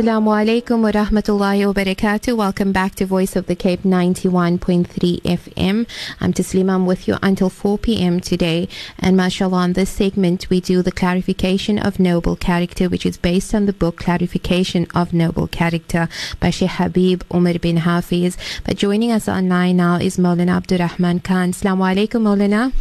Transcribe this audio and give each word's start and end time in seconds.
Assalamu 0.00 0.32
alaikum 0.32 0.80
wa 0.80 0.90
rahmatullahi 0.92 1.66
wa 1.66 1.74
barakatuh. 1.74 2.34
Welcome 2.34 2.72
back 2.72 2.94
to 2.94 3.04
Voice 3.04 3.36
of 3.36 3.44
the 3.48 3.54
Cape 3.54 3.82
91.3 3.82 5.20
FM. 5.20 5.86
I'm 6.22 6.32
Taslima. 6.32 6.72
I'm 6.72 6.86
with 6.86 7.06
you 7.06 7.18
until 7.22 7.50
4 7.50 7.76
p.m. 7.76 8.18
today. 8.18 8.66
And 8.98 9.14
mashallah, 9.14 9.58
on 9.58 9.72
this 9.74 9.90
segment, 9.90 10.48
we 10.48 10.58
do 10.62 10.80
the 10.80 10.90
clarification 10.90 11.78
of 11.78 12.00
noble 12.00 12.34
character, 12.34 12.88
which 12.88 13.04
is 13.04 13.18
based 13.18 13.54
on 13.54 13.66
the 13.66 13.74
book 13.74 13.98
Clarification 13.98 14.86
of 14.94 15.12
Noble 15.12 15.46
Character 15.46 16.08
by 16.40 16.48
Sheikh 16.48 16.70
Habib 16.70 17.22
Umar 17.34 17.58
bin 17.58 17.76
Hafiz. 17.76 18.38
But 18.64 18.78
joining 18.78 19.12
us 19.12 19.28
online 19.28 19.76
now 19.76 19.96
is 19.96 20.16
Maulana 20.16 20.62
Abdurragman 20.62 21.22
Khan. 21.22 21.52
Assalamu 21.52 21.84
alaikum, 21.92 22.22
Maulana. 22.22 22.72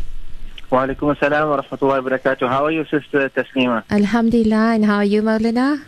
Wa 0.71 0.87
alaikum 0.87 1.13
assalam 1.13 1.49
wa 1.49 1.61
rahmatullahi 1.61 2.01
wa 2.01 2.09
barakatuh. 2.11 2.47
How 2.47 2.63
are 2.63 2.71
you, 2.71 2.85
Sister 2.85 3.27
Taslima? 3.27 3.83
Alhamdulillah. 3.91 4.75
And 4.75 4.85
how 4.85 4.95
are 4.95 5.03
you, 5.03 5.21
Maulana? 5.21 5.83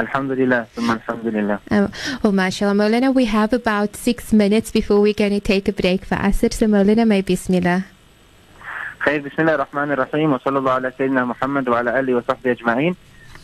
Alhamdulillah, 0.00 0.66
alhamdulillah. 0.78 1.60
Um, 1.70 1.92
oh, 2.24 2.32
mashallah. 2.32 2.72
Maulana, 2.72 3.12
we 3.14 3.26
have 3.26 3.52
about 3.52 3.96
six 3.96 4.32
minutes 4.32 4.70
before 4.70 4.98
we're 4.98 5.12
going 5.12 5.32
to 5.32 5.40
take 5.40 5.68
a 5.68 5.72
break 5.72 6.06
for 6.06 6.14
Asr. 6.14 6.50
So, 6.54 6.66
Maulana, 6.66 7.06
may 7.06 7.20
bismillah. 7.20 7.84
Bismillah 9.04 9.52
ar-Rahman 9.58 9.90
ar-Rahim, 9.90 10.30
wa 10.30 10.38
sallallahu 10.38 10.78
ala 10.80 10.92
Sayyidina 10.92 11.26
Muhammad 11.26 11.68
wa 11.68 11.80
ala 11.80 11.92
alihi 12.00 12.14
wa 12.14 12.22
sahbihi 12.22 12.56
ajma'in. 12.56 12.96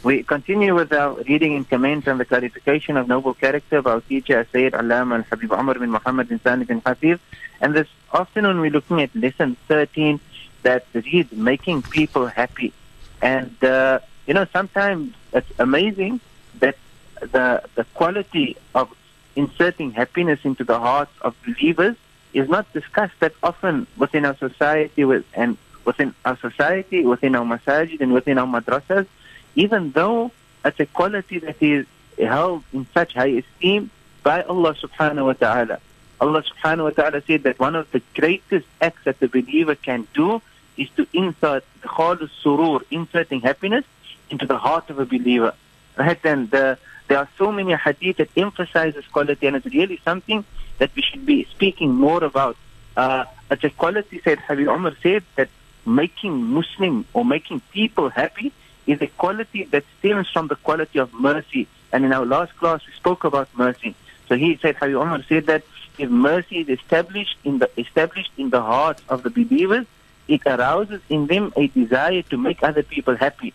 We 0.03 0.23
continue 0.23 0.75
with 0.75 0.95
our 0.95 1.21
reading 1.25 1.53
in 1.53 1.65
comments 1.65 2.07
and 2.07 2.19
the 2.19 2.25
clarification 2.25 2.97
of 2.97 3.07
noble 3.07 3.35
character 3.35 3.79
of 3.79 3.87
our 3.87 4.01
teacher, 4.01 4.47
Sayyid 4.51 4.73
Allama 4.73 5.17
al-Habib 5.17 5.53
Umar 5.53 5.79
bin 5.79 5.91
Muhammad 5.91 6.29
bin 6.31 6.41
Salim 6.41 6.65
bin 6.65 6.81
Hafiz. 6.87 7.19
And 7.61 7.75
this 7.75 7.89
afternoon 8.15 8.61
we're 8.61 8.71
looking 8.71 9.03
at 9.03 9.15
lesson 9.15 9.57
13 9.69 10.21
that 10.63 10.87
reads 10.95 11.33
making 11.33 11.83
people 11.83 12.27
happy. 12.29 12.73
And, 13.21 13.53
uh, 13.63 13.99
you 14.27 14.33
know, 14.33 14.47
sometimes 14.53 15.13
it's 15.35 15.51
amazing 15.59 16.21
that 16.61 16.77
the, 17.21 17.63
the 17.75 17.85
quality 17.95 18.57
of 18.75 18.95
inserting 19.35 19.93
happiness 19.93 20.41
into 20.45 20.65
the 20.65 20.79
hearts 20.79 21.13
of 21.23 21.35
believers 21.45 21.97
is 22.33 22.49
not 22.49 22.71
discussed 22.73 23.19
that 23.21 23.33
often 23.43 23.87
within 23.97 24.25
our 24.25 24.37
society 24.37 25.05
with, 25.05 25.25
and 25.35 25.57
within 25.85 26.15
our 26.25 26.37
society, 26.37 27.05
within 27.05 27.35
our 27.35 27.45
masajid 27.45 28.01
and 28.01 28.13
within 28.13 28.39
our 28.39 28.47
madrasas, 28.47 29.07
even 29.55 29.93
though 29.93 30.31
it's 30.65 30.81
a 30.81 30.87
quality 30.87 31.39
that 31.39 31.63
is 31.63 31.87
held 32.19 32.63
in 32.73 32.87
such 32.93 33.15
high 33.15 33.43
esteem 33.43 33.91
by 34.23 34.43
Allah 34.43 34.75
subhanahu 34.75 35.27
wa 35.27 35.33
ta'ala. 35.35 35.81
Allah 36.21 36.43
subhanahu 36.43 36.85
wa 36.85 36.91
ta'ala 36.91 37.23
said 37.23 37.43
that 37.45 37.59
one 37.59 37.77
of 37.77 37.91
the 37.93 38.03
greatest 38.15 38.67
acts 38.81 39.05
that 39.05 39.21
the 39.21 39.29
believer 39.29 39.75
can 39.75 40.07
do 40.15 40.43
is 40.77 40.89
to 40.97 41.07
insert 41.13 41.65
khalus 41.83 42.31
surur, 42.43 42.81
inserting 42.91 43.41
happiness 43.41 43.85
into 44.31 44.47
the 44.47 44.59
heart 44.59 44.91
of 44.91 44.99
a 44.99 45.07
believer. 45.07 45.55
Right? 45.97 46.19
And 46.25 46.53
uh, 46.55 46.77
there 47.09 47.19
are 47.19 47.29
so 47.39 47.53
many 47.53 47.75
hadith 47.75 48.19
that 48.19 48.31
emphasizes 48.37 49.05
quality, 49.07 49.47
and 49.47 49.57
it's 49.57 49.67
really 49.67 50.01
something 50.05 50.45
that 50.79 50.91
we 50.95 51.03
should 51.03 51.25
be 51.25 51.45
speaking 51.45 51.95
more 51.95 52.23
about. 52.23 52.57
Uh, 52.97 53.25
it's 53.51 53.65
a 53.65 53.71
quality, 53.71 54.21
said 54.23 54.39
Habib 54.41 54.69
Umar 54.69 54.95
said, 55.03 55.23
that 55.37 55.49
making 55.85 56.43
Muslim 56.43 57.07
or 57.13 57.25
making 57.25 57.61
people 57.73 58.09
happy 58.09 58.53
is 58.87 59.01
a 59.01 59.07
quality 59.07 59.65
that 59.65 59.85
stems 59.99 60.29
from 60.31 60.49
the 60.49 60.57
quality 60.57 60.99
of 60.99 61.13
mercy. 61.15 61.67
And 61.93 62.05
in 62.05 62.13
our 62.13 62.27
last 62.27 62.57
class, 62.57 62.81
we 62.87 62.93
spoke 62.95 63.25
about 63.25 63.49
mercy. 63.57 63.95
So 64.29 64.37
he 64.37 64.57
said, 64.57 64.77
Habib 64.77 64.97
Umar 64.97 65.23
said 65.29 65.47
that 65.47 65.63
if 65.99 66.11
mercy 66.11 66.59
is 66.59 66.69
established 66.69 67.37
in 67.45 67.59
the 67.59 67.71
established 67.79 68.33
in 68.37 68.51
the 68.51 68.61
hearts 68.61 69.03
of 69.09 69.23
the 69.23 69.31
believers, 69.31 69.87
it 70.29 70.43
arouses 70.47 71.01
in 71.09 71.27
them 71.27 71.53
a 71.57 71.69
desire 71.69 72.23
to 72.23 72.37
make 72.37 72.63
other 72.63 72.83
people 72.83 73.17
happy. 73.17 73.55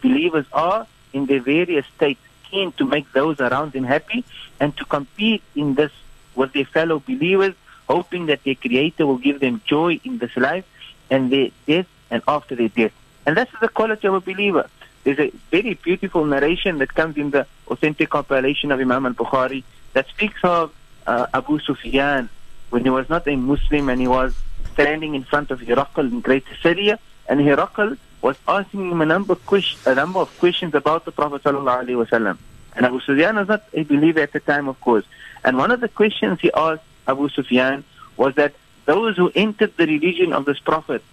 Believers 0.00 0.46
are 0.52 0.86
in 1.12 1.26
their 1.26 1.40
various 1.40 1.86
states 1.96 2.20
keen 2.50 2.72
to 2.72 2.84
make 2.84 3.10
those 3.12 3.40
around 3.40 3.72
them 3.72 3.84
happy 3.84 4.24
and 4.60 4.76
to 4.76 4.84
compete 4.84 5.42
in 5.56 5.74
this 5.74 5.92
with 6.34 6.52
their 6.52 6.64
fellow 6.64 6.98
believers, 7.00 7.54
hoping 7.88 8.26
that 8.26 8.44
their 8.44 8.54
Creator 8.54 9.06
will 9.06 9.18
give 9.18 9.40
them 9.40 9.60
joy 9.64 10.00
in 10.04 10.18
this 10.18 10.36
life 10.36 10.64
and 11.10 11.32
their 11.32 11.48
death 11.66 11.86
and 12.10 12.22
after 12.28 12.54
their 12.54 12.68
death. 12.68 12.92
And 13.26 13.36
that's 13.36 13.52
the 13.60 13.68
quality 13.68 14.06
of 14.06 14.14
a 14.14 14.20
believer. 14.20 14.68
There's 15.04 15.18
a 15.18 15.32
very 15.50 15.74
beautiful 15.74 16.24
narration 16.24 16.78
that 16.78 16.94
comes 16.94 17.16
in 17.16 17.30
the 17.30 17.46
authentic 17.68 18.10
compilation 18.10 18.70
of 18.70 18.80
Imam 18.80 19.06
al-Bukhari 19.06 19.64
that 19.94 20.08
speaks 20.08 20.40
of 20.44 20.72
uh, 21.06 21.26
Abu 21.34 21.58
Sufyan 21.58 22.28
when 22.70 22.84
he 22.84 22.90
was 22.90 23.08
not 23.08 23.26
a 23.26 23.36
Muslim 23.36 23.88
and 23.88 24.00
he 24.00 24.08
was 24.08 24.34
standing 24.72 25.14
in 25.14 25.24
front 25.24 25.50
of 25.50 25.60
Herakl 25.60 26.10
in 26.10 26.20
Greater 26.20 26.54
Syria 26.62 26.98
and 27.27 27.39
Herakl 27.39 27.97
was 28.21 28.37
asking 28.47 28.91
him 28.91 29.01
a 29.01 29.05
number 29.05 29.33
of, 29.33 29.45
question, 29.45 29.79
a 29.85 29.95
number 29.95 30.19
of 30.19 30.39
questions 30.39 30.73
about 30.73 31.05
the 31.05 31.11
Prophet 31.11 31.43
sallallahu 31.43 31.85
alaihi 31.85 32.05
wasallam. 32.05 32.37
And 32.75 32.85
Abu 32.85 32.99
Sufyan 32.99 33.35
was 33.35 33.47
not 33.47 33.63
a 33.73 33.83
believer 33.83 34.21
at 34.21 34.33
the 34.33 34.39
time, 34.39 34.67
of 34.67 34.79
course. 34.81 35.05
And 35.43 35.57
one 35.57 35.71
of 35.71 35.81
the 35.81 35.87
questions 35.87 36.39
he 36.41 36.51
asked 36.53 36.83
Abu 37.07 37.29
Sufyan 37.29 37.83
was 38.15 38.35
that 38.35 38.53
those 38.85 39.17
who 39.17 39.31
entered 39.35 39.75
the 39.77 39.85
religion 39.85 40.33
of 40.33 40.45
this 40.45 40.59
Prophet, 40.59 41.03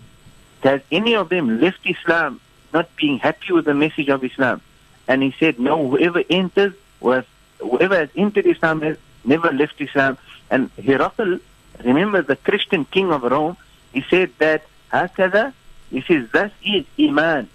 has 0.63 0.81
any 0.91 1.15
of 1.15 1.29
them 1.29 1.61
left 1.61 1.81
Islam 1.85 2.41
not 2.73 2.89
being 2.97 3.19
happy 3.19 3.53
with 3.53 3.67
the 3.67 3.75
message 3.75 4.09
of 4.09 4.25
Islam? 4.25 4.61
And 5.07 5.23
he 5.23 5.35
said, 5.39 5.61
no, 5.61 5.89
whoever 5.91 6.23
enters 6.31 6.73
was, 7.01 7.25
whoever 7.59 7.97
has 7.97 8.09
entered 8.17 8.47
Islam 8.47 8.81
has 8.81 8.97
never 9.25 9.53
left 9.53 9.81
Islam. 9.81 10.17
And 10.51 10.75
Herakl, 10.77 11.41
remember 11.85 12.23
the 12.23 12.37
Christian 12.37 12.85
king 12.87 13.13
of 13.13 13.23
Rome, 13.23 13.57
he 13.93 14.03
said 14.09 14.31
that, 14.39 14.65
هكذا, 14.93 15.53
he 15.91 16.01
says, 16.03 16.29
thus 16.33 16.51
is 16.65 16.85
Iman. 16.99 17.49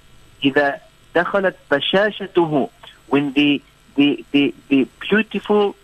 إذا 0.44 0.80
دخلت 1.16 1.56
بشاشته 1.72 2.70
when 3.10 3.34
the, 3.34 3.62
the, 3.96 4.24
the, 4.32 4.54
the 4.70 4.88
beautiful, 5.02 5.76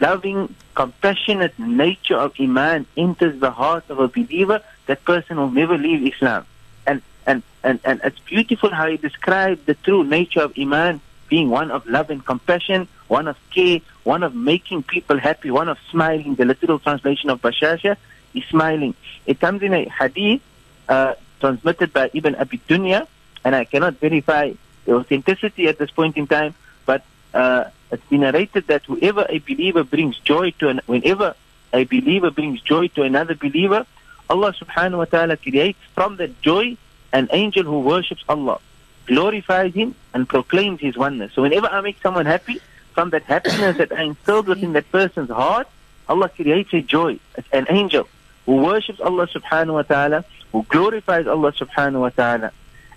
loving, 0.00 0.54
compassionate 0.74 1.58
nature 1.58 2.16
of 2.16 2.32
Iman 2.38 2.86
enters 2.96 3.40
the 3.40 3.50
heart 3.50 3.84
of 3.88 3.98
a 3.98 4.08
believer, 4.08 4.62
that 4.86 5.04
person 5.04 5.36
will 5.36 5.50
never 5.50 5.76
leave 5.76 6.06
Islam. 6.14 6.46
And, 6.86 7.02
and, 7.26 7.42
and, 7.64 7.80
and 7.84 8.00
it's 8.04 8.20
beautiful 8.20 8.70
how 8.70 8.86
he 8.88 8.96
described 8.96 9.66
the 9.66 9.74
true 9.74 10.04
nature 10.04 10.40
of 10.40 10.52
Iman 10.56 11.00
being 11.28 11.50
one 11.50 11.72
of 11.72 11.84
love 11.86 12.10
and 12.10 12.24
compassion, 12.24 12.86
one 13.08 13.26
of 13.26 13.36
care, 13.50 13.80
one 14.04 14.22
of 14.22 14.34
making 14.34 14.84
people 14.84 15.18
happy, 15.18 15.50
one 15.50 15.68
of 15.68 15.78
smiling. 15.90 16.36
The 16.36 16.44
literal 16.44 16.78
translation 16.78 17.30
of 17.30 17.42
Bashasha 17.42 17.96
is 18.34 18.44
smiling. 18.44 18.94
It 19.26 19.40
comes 19.40 19.62
in 19.62 19.74
a 19.74 19.88
hadith 19.88 20.42
uh, 20.88 21.14
transmitted 21.41 21.91
by 21.91 22.09
Ibn 22.13 22.35
Abi 22.35 22.61
Dunya, 22.69 23.07
and 23.43 23.55
I 23.55 23.65
cannot 23.65 23.95
verify 23.95 24.53
the 24.85 24.93
authenticity 24.93 25.67
at 25.67 25.77
this 25.77 25.91
point 25.91 26.15
in 26.15 26.27
time, 26.27 26.55
but 26.85 27.03
uh, 27.33 27.65
it's 27.91 28.05
been 28.05 28.21
narrated 28.21 28.67
that 28.67 28.85
whoever 28.85 29.25
a 29.27 29.39
believer 29.39 29.83
brings 29.83 30.17
joy 30.19 30.51
to, 30.59 30.69
an, 30.69 30.81
whenever 30.85 31.35
a 31.73 31.83
believer 31.83 32.31
brings 32.31 32.61
joy 32.61 32.87
to 32.95 33.03
another 33.03 33.35
believer, 33.35 33.85
Allah 34.29 34.53
subhanahu 34.53 34.99
wa 34.99 35.05
ta'ala 35.05 35.35
creates 35.35 35.79
from 35.93 36.15
that 36.17 36.41
joy 36.41 36.77
an 37.11 37.27
angel 37.31 37.63
who 37.63 37.81
worships 37.81 38.23
Allah, 38.29 38.59
glorifies 39.05 39.73
Him, 39.73 39.93
and 40.13 40.29
proclaims 40.29 40.79
His 40.79 40.95
oneness. 40.95 41.33
So 41.33 41.41
whenever 41.41 41.67
I 41.67 41.81
make 41.81 42.01
someone 42.01 42.25
happy, 42.25 42.61
from 42.93 43.09
that 43.11 43.23
happiness 43.23 43.77
that 43.77 43.91
I 43.91 44.03
instilled 44.03 44.47
within 44.47 44.73
that 44.73 44.89
person's 44.91 45.29
heart, 45.29 45.67
Allah 46.07 46.29
creates 46.29 46.73
a 46.73 46.81
joy, 46.81 47.19
an 47.51 47.65
angel 47.69 48.07
who 48.45 48.57
worships 48.57 48.99
Allah 48.99 49.27
subhanahu 49.27 49.73
wa 49.73 49.81
ta'ala, 49.83 50.25
who 50.51 50.65
glorifies 50.69 51.27
Allah 51.27 51.51
subhanahu 51.53 52.01
wa 52.01 52.09
ta'ala. 52.09 52.51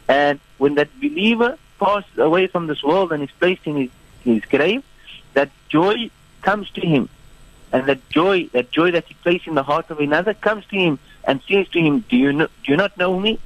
And 0.08 0.40
when 0.58 0.74
that 0.74 0.88
believer 1.00 1.58
passes 1.78 2.18
away 2.18 2.46
from 2.46 2.66
this 2.66 2.82
world 2.82 3.12
and 3.12 3.22
is 3.22 3.30
placed 3.38 3.66
in 3.66 3.76
his, 3.76 3.90
his 4.22 4.44
grave, 4.44 4.82
that 5.34 5.50
joy 5.68 6.10
comes 6.42 6.70
to 6.70 6.80
him. 6.80 7.08
And 7.72 7.86
that 7.86 8.08
joy, 8.10 8.48
that 8.52 8.70
joy 8.70 8.92
that 8.92 9.06
he 9.06 9.14
placed 9.14 9.46
in 9.46 9.54
the 9.54 9.62
heart 9.62 9.90
of 9.90 9.98
another 9.98 10.34
comes 10.34 10.64
to 10.66 10.76
him 10.76 10.98
and 11.24 11.40
says 11.48 11.68
to 11.70 11.80
him, 11.80 12.00
Do 12.08 12.16
you 12.16 12.32
know, 12.32 12.46
do 12.46 12.72
you 12.72 12.76
not 12.76 12.96
know 12.96 13.18
me? 13.18 13.40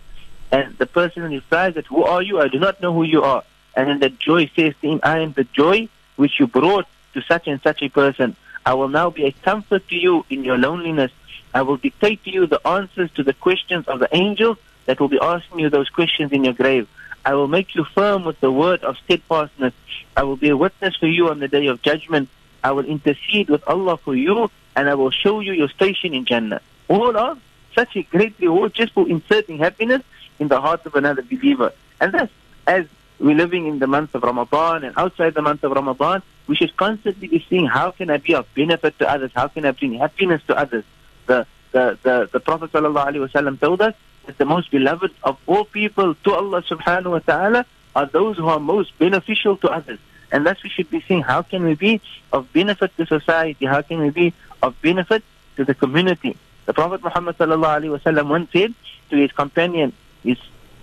And 0.50 0.76
the 0.78 0.86
person 0.86 1.22
replies 1.22 1.74
that, 1.74 1.86
Who 1.86 2.04
are 2.04 2.22
you? 2.22 2.40
I 2.40 2.48
do 2.48 2.58
not 2.58 2.80
know 2.82 2.92
who 2.92 3.04
you 3.04 3.22
are. 3.22 3.44
And 3.74 3.88
then 3.88 3.98
that 4.00 4.18
joy 4.18 4.50
says 4.54 4.74
to 4.82 4.88
him, 4.90 5.00
I 5.02 5.20
am 5.20 5.32
the 5.32 5.44
joy 5.44 5.88
which 6.16 6.40
you 6.40 6.46
brought 6.46 6.86
to 7.14 7.22
such 7.22 7.46
and 7.46 7.60
such 7.62 7.82
a 7.82 7.88
person. 7.88 8.36
I 8.66 8.74
will 8.74 8.88
now 8.88 9.08
be 9.10 9.24
a 9.24 9.32
comfort 9.32 9.88
to 9.88 9.96
you 9.96 10.26
in 10.28 10.44
your 10.44 10.58
loneliness. 10.58 11.12
I 11.54 11.62
will 11.62 11.76
dictate 11.76 12.22
to 12.24 12.30
you 12.30 12.46
the 12.46 12.66
answers 12.66 13.10
to 13.12 13.22
the 13.22 13.32
questions 13.32 13.86
of 13.88 14.00
the 14.00 14.08
angels 14.14 14.58
that 14.86 15.00
will 15.00 15.08
be 15.08 15.18
asking 15.20 15.60
you 15.60 15.70
those 15.70 15.88
questions 15.88 16.32
in 16.32 16.44
your 16.44 16.54
grave. 16.54 16.88
I 17.24 17.34
will 17.34 17.48
make 17.48 17.74
you 17.74 17.84
firm 17.84 18.24
with 18.24 18.40
the 18.40 18.50
word 18.50 18.84
of 18.84 18.96
steadfastness. 19.04 19.74
I 20.16 20.22
will 20.22 20.36
be 20.36 20.48
a 20.48 20.56
witness 20.56 20.96
for 20.96 21.06
you 21.06 21.28
on 21.28 21.40
the 21.40 21.48
day 21.48 21.66
of 21.66 21.82
judgment. 21.82 22.28
I 22.64 22.72
will 22.72 22.84
intercede 22.84 23.50
with 23.50 23.62
Allah 23.66 23.96
for 23.98 24.14
you, 24.14 24.50
and 24.76 24.88
I 24.88 24.94
will 24.94 25.10
show 25.10 25.40
you 25.40 25.52
your 25.52 25.68
station 25.68 26.14
in 26.14 26.24
Jannah. 26.24 26.60
All 26.88 27.16
are 27.16 27.36
such 27.74 27.96
a 27.96 28.02
great 28.02 28.34
reward 28.40 28.74
just 28.74 28.92
for 28.92 29.08
inserting 29.08 29.58
happiness 29.58 30.02
in 30.38 30.48
the 30.48 30.60
heart 30.60 30.84
of 30.86 30.94
another 30.94 31.22
believer. 31.22 31.72
And 32.00 32.12
thus, 32.12 32.30
as 32.66 32.86
we're 33.18 33.36
living 33.36 33.66
in 33.66 33.78
the 33.78 33.86
month 33.86 34.14
of 34.14 34.22
Ramadan 34.22 34.84
and 34.84 34.94
outside 34.96 35.34
the 35.34 35.42
month 35.42 35.64
of 35.64 35.72
Ramadan, 35.72 36.22
we 36.46 36.56
should 36.56 36.76
constantly 36.76 37.28
be 37.28 37.44
seeing 37.48 37.66
how 37.66 37.90
can 37.90 38.10
I 38.10 38.18
be 38.18 38.34
of 38.34 38.46
benefit 38.54 38.98
to 39.00 39.10
others? 39.10 39.32
How 39.34 39.48
can 39.48 39.64
I 39.64 39.72
bring 39.72 39.94
happiness 39.94 40.42
to 40.46 40.56
others? 40.56 40.84
The, 41.28 41.46
the, 41.72 41.98
the, 42.02 42.28
the 42.32 42.40
Prophet 42.40 42.72
ﷺ 42.72 43.60
told 43.60 43.82
us 43.82 43.94
that 44.26 44.38
the 44.38 44.44
most 44.44 44.70
beloved 44.70 45.12
of 45.22 45.36
all 45.46 45.64
people 45.64 46.14
to 46.14 46.34
Allah 46.34 46.62
subhanahu 46.62 47.12
wa 47.12 47.18
ta'ala 47.20 47.66
are 47.94 48.06
those 48.06 48.38
who 48.38 48.48
are 48.48 48.58
most 48.58 48.98
beneficial 48.98 49.56
to 49.58 49.68
others. 49.68 50.00
And 50.32 50.46
thus 50.46 50.62
we 50.62 50.70
should 50.70 50.90
be 50.90 51.00
seeing 51.06 51.22
how 51.22 51.42
can 51.42 51.64
we 51.64 51.74
be 51.74 52.00
of 52.32 52.52
benefit 52.52 52.96
to 52.96 53.06
society? 53.06 53.66
How 53.66 53.82
can 53.82 54.00
we 54.00 54.10
be 54.10 54.32
of 54.62 54.80
benefit 54.82 55.22
to 55.56 55.64
the 55.64 55.74
community? 55.74 56.36
The 56.66 56.74
Prophet 56.74 57.02
Muhammad 57.02 57.36
sallallahu 57.38 58.28
once 58.28 58.52
said 58.52 58.74
to 59.10 59.16
his 59.16 59.32
companion, 59.32 59.92
his 60.22 60.38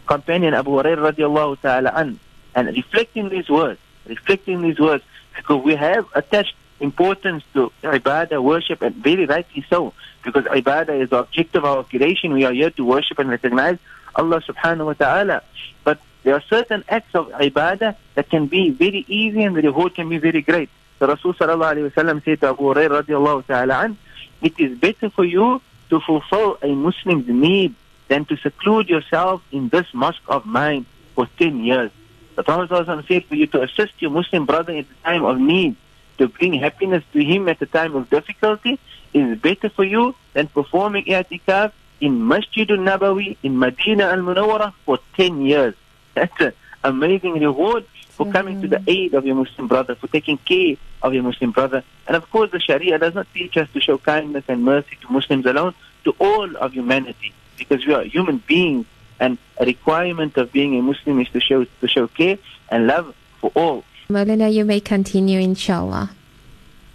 companion 0.06 0.53
Abu 0.53 0.71
Hurairah 0.71 1.13
radiallahu 1.13 1.62
ta'ala 1.62 1.91
an, 1.95 2.19
and 2.56 2.68
reflecting 2.69 3.30
these 3.30 3.50
words, 3.50 3.80
reflecting 4.07 4.62
these 4.62 4.80
words, 4.80 5.03
because 5.36 5.63
we 5.63 5.75
have 5.75 6.07
attached 6.13 6.56
importance 6.80 7.44
to 7.54 7.72
ibadah, 7.83 8.42
worship, 8.42 8.81
and 8.81 8.95
very 8.95 9.25
rightly 9.25 9.66
so, 9.69 9.94
because 10.24 10.44
ibadah 10.45 11.01
is 11.01 11.10
the 11.10 11.19
objective 11.19 11.63
of 11.63 11.77
our 11.77 11.83
creation. 11.83 12.33
We 12.33 12.45
are 12.45 12.54
here 12.54 12.72
to 12.72 12.83
worship 12.86 13.19
and 13.19 13.30
recognize 13.30 13.77
Allah 14.16 14.42
subhanahu 14.42 14.86
wa 14.88 14.94
ta'ala. 14.94 15.42
But 15.83 16.00
there 16.24 16.33
are 16.33 16.44
certain 16.50 16.83
acts 16.89 17.13
of 17.13 17.30
ibadah 17.30 17.95
that 18.16 18.30
can 18.30 18.48
be 18.48 18.69
very 18.69 19.06
easy 19.07 19.44
and 19.44 19.56
the 19.56 19.62
reward 19.62 19.95
can 19.95 20.10
be 20.10 20.18
very 20.18 20.42
great. 20.42 20.69
The 21.00 21.07
Rasul 21.07 21.33
sallallahu 21.33 21.75
alayhi 21.75 22.16
wa 22.16 22.22
said 22.24 22.39
to 22.42 22.50
Abu 22.50 22.74
radiallahu 22.74 23.45
ta'ala 23.45 23.86
an, 23.86 23.98
it 24.42 24.60
is 24.60 24.77
better 24.77 25.10
for 25.10 25.25
you 25.25 25.62
to 25.89 26.00
fulfill 26.00 26.57
a 26.62 26.68
Muslim's 26.68 27.27
need 27.27 27.75
than 28.07 28.25
to 28.25 28.38
seclude 28.38 28.89
yourself 28.89 29.42
in 29.51 29.69
this 29.69 29.88
mosque 29.94 30.22
of 30.27 30.45
mine 30.45 30.86
for 31.13 31.27
10 31.38 31.63
years. 31.63 31.92
The 32.36 32.44
Prophet 32.44 33.06
said 33.07 33.25
for 33.25 33.36
you 33.36 33.48
to 33.48 33.63
assist 33.63 33.94
your 34.00 34.12
Muslim 34.12 34.45
brother 34.45 34.74
in 34.74 34.86
the 34.88 34.95
time 35.04 35.24
of 35.25 35.39
need, 35.39 35.75
to 36.17 36.27
bring 36.27 36.53
happiness 36.53 37.03
to 37.13 37.23
him 37.23 37.50
at 37.50 37.59
the 37.59 37.65
time 37.65 37.95
of 37.95 38.09
difficulty, 38.09 38.79
is 39.13 39.38
better 39.39 39.69
for 39.69 39.83
you 39.83 40.15
than 40.33 40.47
performing 40.47 41.06
i'tikaf 41.06 41.71
in 42.01 42.27
Masjid 42.27 42.69
al-Nabawi 42.69 43.38
in 43.44 43.57
Medina 43.57 44.06
al-Munawwara 44.06 44.73
for 44.85 45.00
10 45.15 45.41
years. 45.41 45.73
That's 46.13 46.39
an 46.41 46.53
amazing 46.83 47.39
reward 47.39 47.85
for 48.09 48.25
mm-hmm. 48.25 48.33
coming 48.33 48.62
to 48.62 48.67
the 48.67 48.83
aid 48.88 49.13
of 49.13 49.25
your 49.25 49.35
Muslim 49.35 49.67
brother, 49.67 49.95
for 49.95 50.07
taking 50.07 50.38
care 50.38 50.75
of 51.01 51.13
your 51.13 51.23
Muslim 51.23 51.51
brother. 51.51 51.83
And 52.07 52.15
of 52.15 52.29
course, 52.29 52.51
the 52.51 52.59
Sharia 52.59 52.97
does 53.00 53.15
not 53.15 53.27
teach 53.33 53.57
us 53.57 53.69
to 53.73 53.79
show 53.79 53.97
kindness 53.97 54.45
and 54.47 54.63
mercy 54.63 54.97
to 55.01 55.12
Muslims 55.12 55.45
alone, 55.45 55.73
to 56.03 56.15
all 56.19 56.56
of 56.57 56.73
humanity, 56.73 57.33
because 57.57 57.85
we 57.85 57.94
are 57.94 58.03
human 58.03 58.38
beings 58.45 58.85
and 59.19 59.38
a 59.57 59.65
requirement 59.65 60.38
of 60.38 60.51
being 60.51 60.77
a 60.77 60.81
Muslim 60.81 61.19
is 61.21 61.29
to 61.29 61.39
show 61.39 61.63
to 61.63 61.88
show 61.88 62.07
care 62.07 62.38
and 62.69 62.88
love 62.88 63.15
for 63.39 63.51
all. 63.56 63.83
Maulana, 64.07 64.54
you 64.54 64.66
may 64.66 64.80
continue, 64.80 65.40
inshallah. 65.40 66.12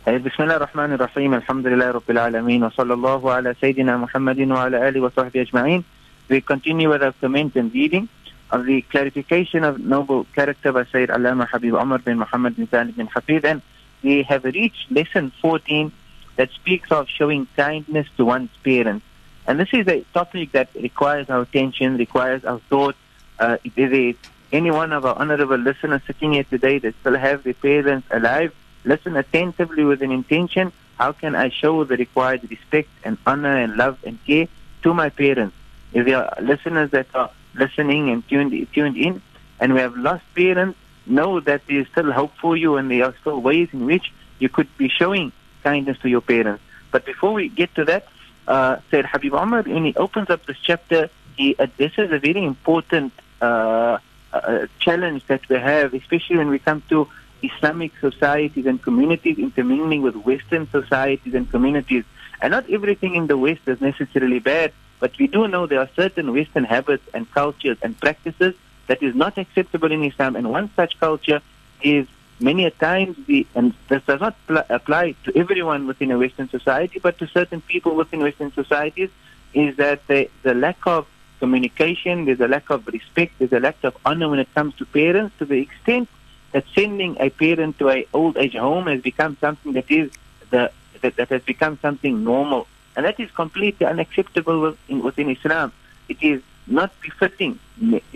بسم 0.07 0.43
الله 0.43 0.57
الرحمن 0.57 0.93
الرحيم 0.93 1.35
الحمد 1.35 1.67
لله 1.67 1.91
رب 1.91 2.11
العالمين 2.11 2.65
وصلى 2.65 2.95
الله 2.95 3.33
على 3.33 3.55
سيدنا 3.61 3.97
محمد 3.97 4.41
وعلى 4.41 4.89
آله 4.89 5.01
وصحبه 5.01 5.43
أجمعين. 5.43 5.85
We 6.29 6.41
continue 6.41 6.89
with 6.89 7.03
our 7.03 7.12
comment 7.21 7.57
and 7.57 7.75
reading 7.75 8.09
of 8.53 8.65
the 8.65 8.83
clarification 8.83 9.65
of 9.65 9.81
noble 9.81 10.25
character 10.37 10.71
by 10.71 10.85
Sayyid 10.85 11.09
Allama 11.11 11.49
Habib 11.49 11.75
Umar 11.75 11.99
bin 11.99 12.19
Muhammad 12.19 12.55
bin 12.55 12.69
Salim 12.69 12.93
bin 12.93 13.09
Hafidh, 13.09 13.45
and 13.45 13.63
we 14.05 14.23
have 14.23 14.45
reached 14.45 14.89
lesson 14.93 15.33
14 15.43 15.91
that 16.37 16.51
speaks 16.53 16.93
of 16.93 17.09
showing 17.09 17.49
kindness 17.56 18.06
to 18.19 18.25
one's 18.25 18.51
parents. 18.63 19.05
And 19.49 19.59
this 19.59 19.71
is 19.73 19.89
a 19.89 20.05
topic 20.15 20.53
that 20.53 20.69
requires 20.77 21.29
our 21.29 21.41
attention, 21.41 21.97
requires 21.97 22.45
our 22.45 22.61
thought, 22.71 22.95
uh, 23.41 23.56
it 23.65 23.77
is 23.77 24.15
any 24.52 24.70
one 24.70 24.93
of 24.93 25.05
our 25.05 25.17
honorable 25.17 25.56
listeners 25.56 26.02
sitting 26.06 26.32
here 26.32 26.44
today 26.44 26.79
that 26.79 26.94
still 27.00 27.17
have 27.17 27.44
their 27.44 27.55
parents 27.55 28.06
alive, 28.11 28.55
listen 28.85 29.17
attentively 29.17 29.85
with 29.85 30.02
an 30.02 30.11
intention. 30.11 30.73
How 30.99 31.12
can 31.12 31.35
I 31.35 31.49
show 31.50 31.85
the 31.85 31.97
required 31.97 32.49
respect 32.50 32.88
and 33.05 33.17
honor 33.26 33.56
and 33.56 33.76
love 33.76 33.99
and 34.05 34.19
care 34.26 34.49
to 34.82 34.94
my 34.94 35.08
parents? 35.08 35.55
If 35.93 36.06
there 36.06 36.19
are 36.19 36.43
listeners 36.43 36.91
that 36.91 37.06
are 37.14 37.31
listening 37.55 38.11
and 38.11 38.26
tuned, 38.29 38.67
tuned 38.73 38.97
in 38.97 39.23
and 39.61 39.75
we 39.75 39.81
have 39.81 39.97
lost 39.97 40.25
parents, 40.35 40.79
know 41.06 41.41
that 41.41 41.67
there 41.67 41.81
is 41.81 41.87
still 41.88 42.12
hope 42.12 42.32
for 42.41 42.56
you 42.56 42.76
and 42.76 42.91
there 42.91 43.05
are 43.05 43.14
still 43.20 43.41
ways 43.41 43.69
in 43.73 43.87
which 43.87 44.12
you 44.38 44.49
could 44.49 44.69
be 44.76 44.88
showing 44.88 45.32
kindness 45.62 45.99
to 45.99 46.08
your 46.08 46.20
parents. 46.20 46.62
But 46.91 47.05
before 47.05 47.32
we 47.32 47.49
get 47.49 47.75
to 47.76 47.85
that, 47.85 48.06
uh, 48.49 48.79
Said 48.91 49.06
Habib 49.06 49.35
Umar, 49.35 49.62
when 49.62 49.85
he 49.85 49.94
opens 49.96 50.29
up 50.31 50.44
this 50.46 50.58
chapter, 50.58 51.08
he 51.37 51.55
addresses 51.58 52.11
a 52.11 52.19
very 52.19 52.44
important 52.44 53.12
uh, 53.41 53.99
uh, 54.32 54.67
challenge 54.79 55.27
that 55.27 55.49
we 55.49 55.56
have, 55.56 55.94
especially 55.94 56.37
when 56.37 56.49
we 56.49 56.59
come 56.59 56.82
to 56.88 57.09
Islamic 57.43 57.93
societies 58.00 58.67
and 58.67 58.82
communities 58.82 59.38
intermingling 59.38 60.03
with 60.03 60.15
Western 60.17 60.69
societies 60.71 61.35
and 61.35 61.50
communities. 61.50 62.05
And 62.43 62.53
not 62.53 62.69
everything 62.71 63.15
in 63.15 63.27
the 63.27 63.37
West 63.37 63.62
is 63.67 63.81
necessarily 63.81 64.38
bad, 64.38 64.73
but 64.99 65.17
we 65.19 65.27
do 65.27 65.49
know 65.49 65.67
there 65.67 65.81
are 65.81 65.91
certain 65.97 66.32
Western 66.32 66.65
habits 66.65 67.05
and 67.15 67.31
cultures 67.32 67.79
and 67.82 67.99
practices 67.99 68.55
that 68.87 69.03
is 69.03 69.15
not 69.15 69.38
acceptable 69.38 69.91
in 69.93 70.03
Islam. 70.05 70.37
And 70.37 70.50
one 70.50 70.71
such 70.75 70.99
culture 70.99 71.41
is 71.82 72.06
many 72.41 72.65
a 72.65 72.71
times 72.71 73.17
the 73.27 73.47
and 73.55 73.75
this 73.88 74.03
does 74.05 74.21
not 74.21 74.35
pl- 74.47 74.65
apply 74.69 75.15
to 75.25 75.37
everyone 75.37 75.87
within 75.87 76.11
a 76.11 76.19
Western 76.19 76.49
society, 76.49 76.99
but 76.99 77.19
to 77.19 77.27
certain 77.27 77.61
people 77.61 77.94
within 77.94 78.21
Western 78.21 78.53
societies, 78.53 79.11
is 79.53 79.77
that 79.77 80.06
the, 80.06 80.29
the 80.43 80.55
lack 80.55 80.79
of 80.87 81.06
communication, 81.41 82.27
there's 82.27 82.41
a 82.41 82.47
lack 82.47 82.71
of 82.71 82.87
respect, 82.87 83.33
there's 83.39 83.53
a 83.53 83.59
lack 83.59 83.83
of 83.83 83.97
honor 84.07 84.29
when 84.29 84.39
it 84.39 84.55
comes 84.55 84.75
to 84.77 84.85
parents, 84.87 85.37
to 85.39 85.45
the 85.45 85.61
extent 85.67 86.09
that 86.53 86.65
sending 86.75 87.17
a 87.19 87.31
parent 87.31 87.79
to 87.81 87.89
an 87.89 88.05
old 88.13 88.37
age 88.37 88.55
home 88.55 88.87
has 88.87 89.01
become 89.01 89.37
something 89.41 89.73
that 89.73 89.91
is 89.91 90.11
the 90.51 90.71
that, 91.01 91.17
that 91.17 91.29
has 91.31 91.43
become 91.43 91.79
something 91.81 92.23
normal, 92.23 92.67
and 92.95 93.07
that 93.07 93.19
is 93.19 93.31
completely 93.31 93.87
unacceptable 93.87 94.61
within, 94.61 95.03
within 95.03 95.31
Islam. 95.31 95.73
It 96.09 96.23
is 96.23 96.43
not 96.67 96.93
befitting. 97.01 97.59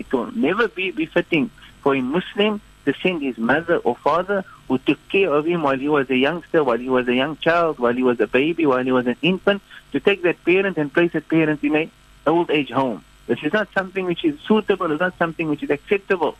It 0.01 0.13
will 0.13 0.31
never 0.31 0.67
be 0.67 0.91
befitting 0.91 1.49
for 1.81 1.95
a 1.95 2.01
Muslim 2.01 2.61
to 2.85 2.93
send 3.01 3.23
his 3.23 3.37
mother 3.37 3.77
or 3.77 3.95
father 3.95 4.43
who 4.67 4.77
took 4.77 4.99
care 5.09 5.31
of 5.33 5.45
him 5.45 5.63
while 5.63 5.77
he 5.77 5.89
was 5.89 6.09
a 6.09 6.15
youngster, 6.15 6.63
while 6.63 6.77
he 6.77 6.89
was 6.89 7.07
a 7.07 7.15
young 7.15 7.37
child, 7.37 7.79
while 7.79 7.93
he 7.93 8.03
was 8.03 8.19
a 8.19 8.27
baby, 8.27 8.65
while 8.65 8.83
he 8.83 8.91
was 8.91 9.07
an 9.07 9.17
infant, 9.21 9.61
to 9.91 9.99
take 9.99 10.21
that 10.21 10.43
parent 10.45 10.77
and 10.77 10.93
place 10.93 11.11
that 11.13 11.27
parent 11.27 11.63
in 11.63 11.75
an 11.75 11.91
old 12.27 12.51
age 12.51 12.69
home. 12.69 13.03
This 13.27 13.39
is 13.43 13.53
not 13.53 13.67
something 13.73 14.05
which 14.05 14.23
is 14.23 14.39
suitable, 14.41 14.91
it's 14.91 14.99
not 14.99 15.17
something 15.17 15.49
which 15.49 15.63
is 15.63 15.69
acceptable. 15.69 16.37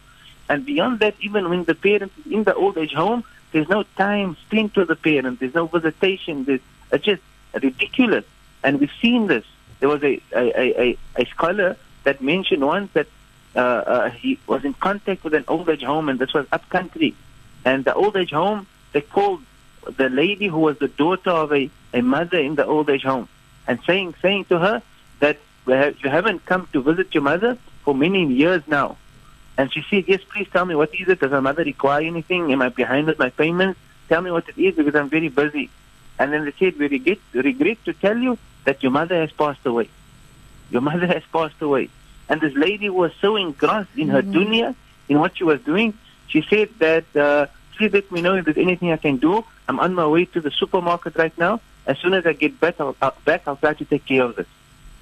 And 0.47 0.65
beyond 0.65 0.99
that, 0.99 1.15
even 1.19 1.49
when 1.49 1.63
the 1.63 1.73
parent 1.73 2.11
is 2.19 2.31
in 2.31 2.43
the 2.43 2.53
old 2.53 2.77
age 2.77 2.93
home, 2.93 3.23
there's 3.51 3.69
no 3.69 3.83
time 3.97 4.37
spent 4.45 4.75
with 4.75 4.89
the 4.89 4.95
parent, 4.95 5.39
there's 5.39 5.55
no 5.55 5.65
visitation, 5.65 6.45
there's 6.45 6.61
it's 6.91 7.05
just 7.05 7.21
ridiculous. 7.53 8.25
And 8.63 8.79
we've 8.79 8.91
seen 9.01 9.27
this. 9.27 9.45
There 9.79 9.89
was 9.89 10.03
a, 10.03 10.21
a, 10.33 10.81
a, 10.81 10.97
a 11.17 11.25
scholar 11.25 11.77
that 12.03 12.21
mentioned 12.21 12.65
once 12.65 12.91
that 12.93 13.07
uh, 13.55 13.59
uh, 13.59 14.09
he 14.09 14.39
was 14.47 14.65
in 14.65 14.73
contact 14.73 15.23
with 15.23 15.33
an 15.33 15.45
old 15.47 15.69
age 15.69 15.83
home, 15.83 16.09
and 16.09 16.19
this 16.19 16.33
was 16.33 16.45
up 16.51 16.67
country. 16.69 17.15
And 17.63 17.85
the 17.85 17.93
old 17.93 18.15
age 18.15 18.31
home, 18.31 18.67
they 18.93 19.01
called 19.01 19.41
the 19.97 20.09
lady 20.09 20.47
who 20.47 20.59
was 20.59 20.77
the 20.79 20.87
daughter 20.87 21.31
of 21.31 21.53
a, 21.53 21.69
a 21.93 22.01
mother 22.01 22.39
in 22.39 22.55
the 22.55 22.65
old 22.65 22.89
age 22.89 23.03
home, 23.03 23.27
and 23.67 23.79
saying 23.85 24.15
saying 24.21 24.45
to 24.45 24.59
her 24.59 24.81
that 25.19 25.37
you 25.67 26.09
haven't 26.09 26.45
come 26.45 26.67
to 26.73 26.81
visit 26.81 27.13
your 27.13 27.23
mother 27.23 27.57
for 27.83 27.95
many 27.95 28.25
years 28.25 28.63
now. 28.67 28.97
And 29.57 29.71
she 29.71 29.83
said, 29.89 30.05
yes, 30.07 30.21
please 30.31 30.47
tell 30.51 30.65
me 30.65 30.75
what 30.75 30.93
is 30.93 31.07
it? 31.07 31.19
Does 31.19 31.31
my 31.31 31.39
mother 31.39 31.63
require 31.63 32.05
anything? 32.05 32.51
Am 32.51 32.61
I 32.61 32.69
behind 32.69 33.07
with 33.07 33.19
my 33.19 33.29
payments? 33.29 33.79
Tell 34.09 34.21
me 34.21 34.31
what 34.31 34.47
it 34.49 34.57
is 34.57 34.75
because 34.75 34.95
I'm 34.95 35.09
very 35.09 35.29
busy. 35.29 35.69
And 36.19 36.31
then 36.31 36.45
they 36.45 36.51
said, 36.51 36.77
we 36.77 36.87
regret, 36.87 37.19
regret 37.33 37.77
to 37.85 37.93
tell 37.93 38.17
you 38.17 38.37
that 38.65 38.83
your 38.83 38.91
mother 38.91 39.19
has 39.19 39.31
passed 39.31 39.65
away. 39.65 39.89
Your 40.69 40.81
mother 40.81 41.07
has 41.07 41.23
passed 41.31 41.61
away. 41.61 41.89
And 42.27 42.41
this 42.41 42.53
lady 42.55 42.89
was 42.89 43.11
so 43.21 43.35
engrossed 43.35 43.95
in 43.95 44.09
her 44.09 44.21
mm-hmm. 44.21 44.33
dunya, 44.33 44.75
in 45.07 45.19
what 45.19 45.37
she 45.37 45.43
was 45.43 45.61
doing, 45.61 45.93
she 46.27 46.41
said 46.41 46.69
that, 46.79 47.15
uh, 47.15 47.47
please 47.77 47.93
let 47.93 48.11
me 48.11 48.21
know 48.21 48.35
if 48.35 48.45
there's 48.45 48.57
anything 48.57 48.91
I 48.91 48.97
can 48.97 49.17
do. 49.17 49.45
I'm 49.67 49.79
on 49.79 49.93
my 49.93 50.07
way 50.07 50.25
to 50.25 50.41
the 50.41 50.51
supermarket 50.51 51.15
right 51.15 51.37
now. 51.37 51.61
As 51.85 51.99
soon 51.99 52.13
as 52.13 52.25
I 52.25 52.33
get 52.33 52.59
back, 52.59 52.79
I'll, 52.79 52.95
I'll 53.01 53.15
back, 53.25 53.43
I'll 53.47 53.57
try 53.57 53.73
to 53.73 53.85
take 53.85 54.05
care 54.05 54.23
of 54.23 54.35
this. 54.35 54.47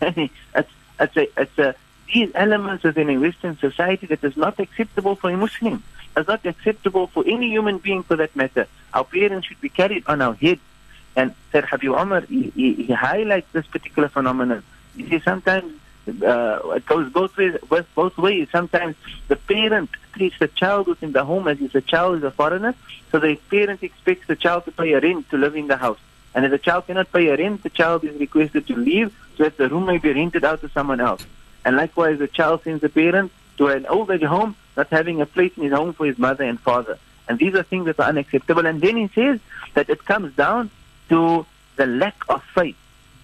it's, 0.55 0.69
it's, 0.99 1.17
a, 1.17 1.41
it's 1.41 1.57
a, 1.57 1.75
these 2.13 2.31
elements 2.35 2.83
within 2.83 3.09
a 3.09 3.17
Western 3.17 3.57
society 3.57 4.07
that 4.07 4.23
is 4.23 4.35
not 4.37 4.59
acceptable 4.59 5.15
for 5.15 5.29
a 5.29 5.37
Muslim. 5.37 5.83
It's 6.15 6.27
not 6.27 6.45
acceptable 6.45 7.07
for 7.07 7.23
any 7.25 7.49
human 7.49 7.79
being 7.79 8.03
for 8.03 8.15
that 8.17 8.35
matter. 8.35 8.67
Our 8.93 9.03
parents 9.03 9.47
should 9.47 9.61
be 9.61 9.69
carried 9.69 10.03
on 10.07 10.21
our 10.21 10.33
head. 10.33 10.59
And 11.15 11.33
Sir 11.51 11.61
Habib 11.61 11.91
Omar, 11.91 12.21
he, 12.21 12.51
he, 12.55 12.73
he 12.73 12.93
highlights 12.93 13.47
this 13.51 13.65
particular 13.67 14.09
phenomenon. 14.09 14.63
You 14.95 15.07
see, 15.09 15.19
sometimes 15.19 15.79
uh, 16.07 16.59
it 16.75 16.85
goes 16.85 17.11
both 17.11 17.35
ways, 17.37 17.57
both 17.95 18.17
ways. 18.17 18.47
Sometimes 18.51 18.95
the 19.27 19.35
parent 19.35 19.89
treats 20.13 20.37
the 20.39 20.47
child 20.49 20.87
within 20.87 21.13
the 21.13 21.23
home 21.23 21.47
as 21.47 21.61
if 21.61 21.71
the 21.71 21.81
child 21.81 22.17
is 22.17 22.23
a 22.23 22.31
foreigner, 22.31 22.75
so 23.11 23.19
the 23.19 23.35
parent 23.49 23.81
expects 23.83 24.27
the 24.27 24.35
child 24.35 24.65
to 24.65 24.71
pay 24.71 24.93
a 24.93 24.99
rent 24.99 25.29
to 25.29 25.37
live 25.37 25.55
in 25.55 25.67
the 25.67 25.77
house. 25.77 25.99
And 26.35 26.45
if 26.45 26.51
the 26.51 26.57
child 26.57 26.87
cannot 26.87 27.11
pay 27.11 27.27
a 27.27 27.37
rent, 27.37 27.63
the 27.63 27.69
child 27.69 28.03
is 28.03 28.19
requested 28.19 28.67
to 28.67 28.75
leave 28.75 29.15
so 29.37 29.43
that 29.43 29.57
the 29.57 29.69
room 29.69 29.85
may 29.85 29.97
be 29.97 30.11
rented 30.13 30.43
out 30.43 30.61
to 30.61 30.69
someone 30.69 30.99
else. 30.99 31.25
And 31.65 31.75
likewise, 31.75 32.19
the 32.19 32.27
child 32.27 32.63
sends 32.63 32.81
the 32.81 32.89
parent 32.89 33.31
to 33.57 33.67
an 33.67 33.85
old 33.85 34.11
age 34.11 34.23
home, 34.23 34.55
not 34.75 34.87
having 34.89 35.21
a 35.21 35.25
place 35.25 35.55
in 35.57 35.63
his 35.63 35.73
home 35.73 35.93
for 35.93 36.05
his 36.05 36.17
mother 36.17 36.43
and 36.43 36.59
father. 36.59 36.97
And 37.27 37.39
these 37.39 37.55
are 37.55 37.63
things 37.63 37.85
that 37.85 37.99
are 37.99 38.09
unacceptable. 38.09 38.65
And 38.65 38.81
then 38.81 38.97
he 38.97 39.07
says 39.09 39.39
that 39.75 39.89
it 39.89 40.03
comes 40.05 40.35
down 40.35 40.69
to 41.09 41.45
the 41.75 41.85
lack 41.85 42.15
of 42.29 42.43
faith. 42.55 42.75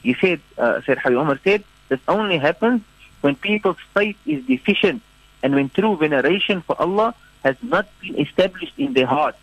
He 0.04 0.14
said, 0.14 0.40
uh, 0.58 0.82
Said 0.86 1.00
Habib 1.00 1.20
Umar 1.20 1.40
said, 1.44 1.64
this 1.90 2.00
only 2.08 2.38
happens 2.38 2.84
when 3.22 3.36
people's 3.36 3.78
faith 3.94 4.18
is 4.26 4.46
deficient 4.46 5.02
and 5.44 5.56
when 5.56 5.70
true 5.70 5.98
veneration 5.98 6.62
for 6.62 6.80
Allah 6.80 7.16
has 7.44 7.56
not 7.62 7.88
been 8.00 8.20
established 8.20 8.74
in 8.78 8.94
their 8.94 9.08
heart. 9.08 9.36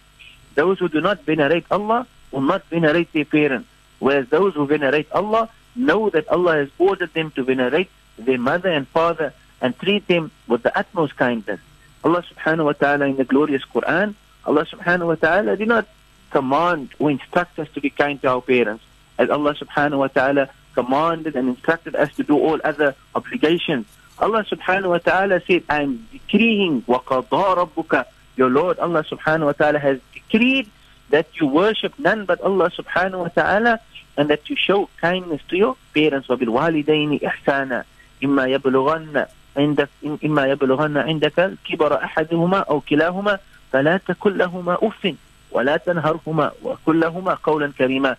Those 0.54 0.78
who 0.78 0.88
do 0.88 1.00
not 1.00 1.24
venerate 1.24 1.66
Allah 1.70 2.06
will 2.31 2.41
not 2.41 2.65
venerate 2.65 3.11
their 3.13 3.25
parents, 3.25 3.67
whereas 3.99 4.27
those 4.29 4.53
who 4.53 4.65
venerate 4.65 5.11
Allah 5.11 5.49
know 5.75 6.09
that 6.09 6.27
Allah 6.29 6.55
has 6.55 6.69
ordered 6.77 7.13
them 7.13 7.31
to 7.31 7.43
venerate 7.43 7.89
their 8.17 8.37
mother 8.37 8.69
and 8.69 8.87
father 8.87 9.33
and 9.61 9.77
treat 9.79 10.07
them 10.07 10.31
with 10.47 10.63
the 10.63 10.77
utmost 10.77 11.15
kindness. 11.15 11.59
Allah 12.03 12.23
subhanahu 12.23 12.65
wa 12.65 12.73
ta'ala 12.73 13.05
in 13.05 13.15
the 13.17 13.25
glorious 13.25 13.63
Quran, 13.63 14.15
Allah 14.45 14.65
subhanahu 14.65 15.07
wa 15.07 15.15
ta'ala 15.15 15.55
did 15.55 15.67
not 15.67 15.87
command 16.31 16.89
or 16.97 17.11
instruct 17.11 17.59
us 17.59 17.69
to 17.75 17.81
be 17.81 17.89
kind 17.89 18.21
to 18.21 18.29
our 18.29 18.41
parents. 18.41 18.83
As 19.19 19.29
Allah 19.29 19.53
subhanahu 19.53 19.99
wa 19.99 20.07
ta'ala 20.07 20.49
commanded 20.73 21.35
and 21.35 21.49
instructed 21.49 21.95
us 21.95 22.13
to 22.15 22.23
do 22.23 22.37
all 22.37 22.59
other 22.63 22.95
obligations. 23.13 23.85
Allah 24.17 24.45
subhanahu 24.45 24.89
wa 24.89 24.97
ta'ala 24.97 25.41
said, 25.45 25.63
I 25.69 25.81
am 25.83 26.07
decreeing 26.11 26.81
وَقَضَى 26.83 27.27
رَبُّكَ 27.57 28.05
Your 28.37 28.49
Lord 28.49 28.79
Allah 28.79 29.03
subhanahu 29.03 29.45
wa 29.45 29.51
ta'ala 29.51 29.79
has 29.79 29.99
decreed 30.13 30.69
that 31.09 31.27
you 31.39 31.47
worship 31.47 31.93
none 31.99 32.25
but 32.25 32.41
Allah 32.41 32.69
subhanahu 32.71 33.19
wa 33.19 33.27
ta'ala 33.27 33.79
and 34.17 34.29
that 34.29 34.49
you 34.49 34.55
show 34.55 34.89
kindness 34.99 35.41
to 35.49 35.57
your 35.57 35.75
parents 35.93 36.27
وَبِالْوَالِدَيْنِ 36.27 37.21
إِحْسَانًا 37.21 37.83
إِمَّا 38.23 38.45
يَبْلُغَنَّ 38.55 39.27
عندك 39.57 39.89
إما 40.25 40.47
يبلغن 40.47 40.97
عندك 40.97 41.39
الكبر 41.39 42.03
أحدهما 42.03 42.59
أو 42.59 42.81
كلاهما 42.81 43.39
فلا 43.71 43.97
تكن 43.97 44.37
لهما 44.37 44.77
أف 44.81 45.15
ولا 45.51 45.77
تنهرهما 45.77 46.51
وكن 46.63 46.99
لهما 46.99 47.33
قولا 47.33 47.71
كريما 47.77 48.15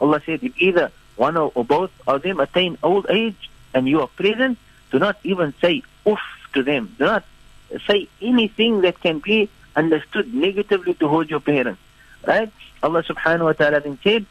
Allah 0.00 0.20
said 0.26 0.40
if 0.42 0.52
either 0.60 0.90
one 1.16 1.36
or 1.36 1.64
both 1.64 1.90
of 2.06 2.22
them 2.22 2.38
attain 2.38 2.76
old 2.82 3.06
age 3.10 3.50
and 3.74 3.88
you 3.88 4.00
are 4.00 4.06
present 4.08 4.58
do 4.92 4.98
not 4.98 5.16
even 5.24 5.54
say 5.60 5.82
oof 6.06 6.20
to 6.54 6.62
them 6.62 6.94
do 6.98 7.04
not 7.04 7.24
say 7.86 8.06
anything 8.22 8.82
that 8.82 9.00
can 9.00 9.18
be 9.18 9.48
understood 9.74 10.32
negatively 10.34 10.94
towards 10.94 11.30
your 11.30 11.40
parents 11.40 11.80
right 12.26 12.52
Allah 12.82 13.02
subhanahu 13.02 13.44
wa 13.44 13.52
ta'ala 13.52 13.80
then 13.80 13.98
said 14.02 14.26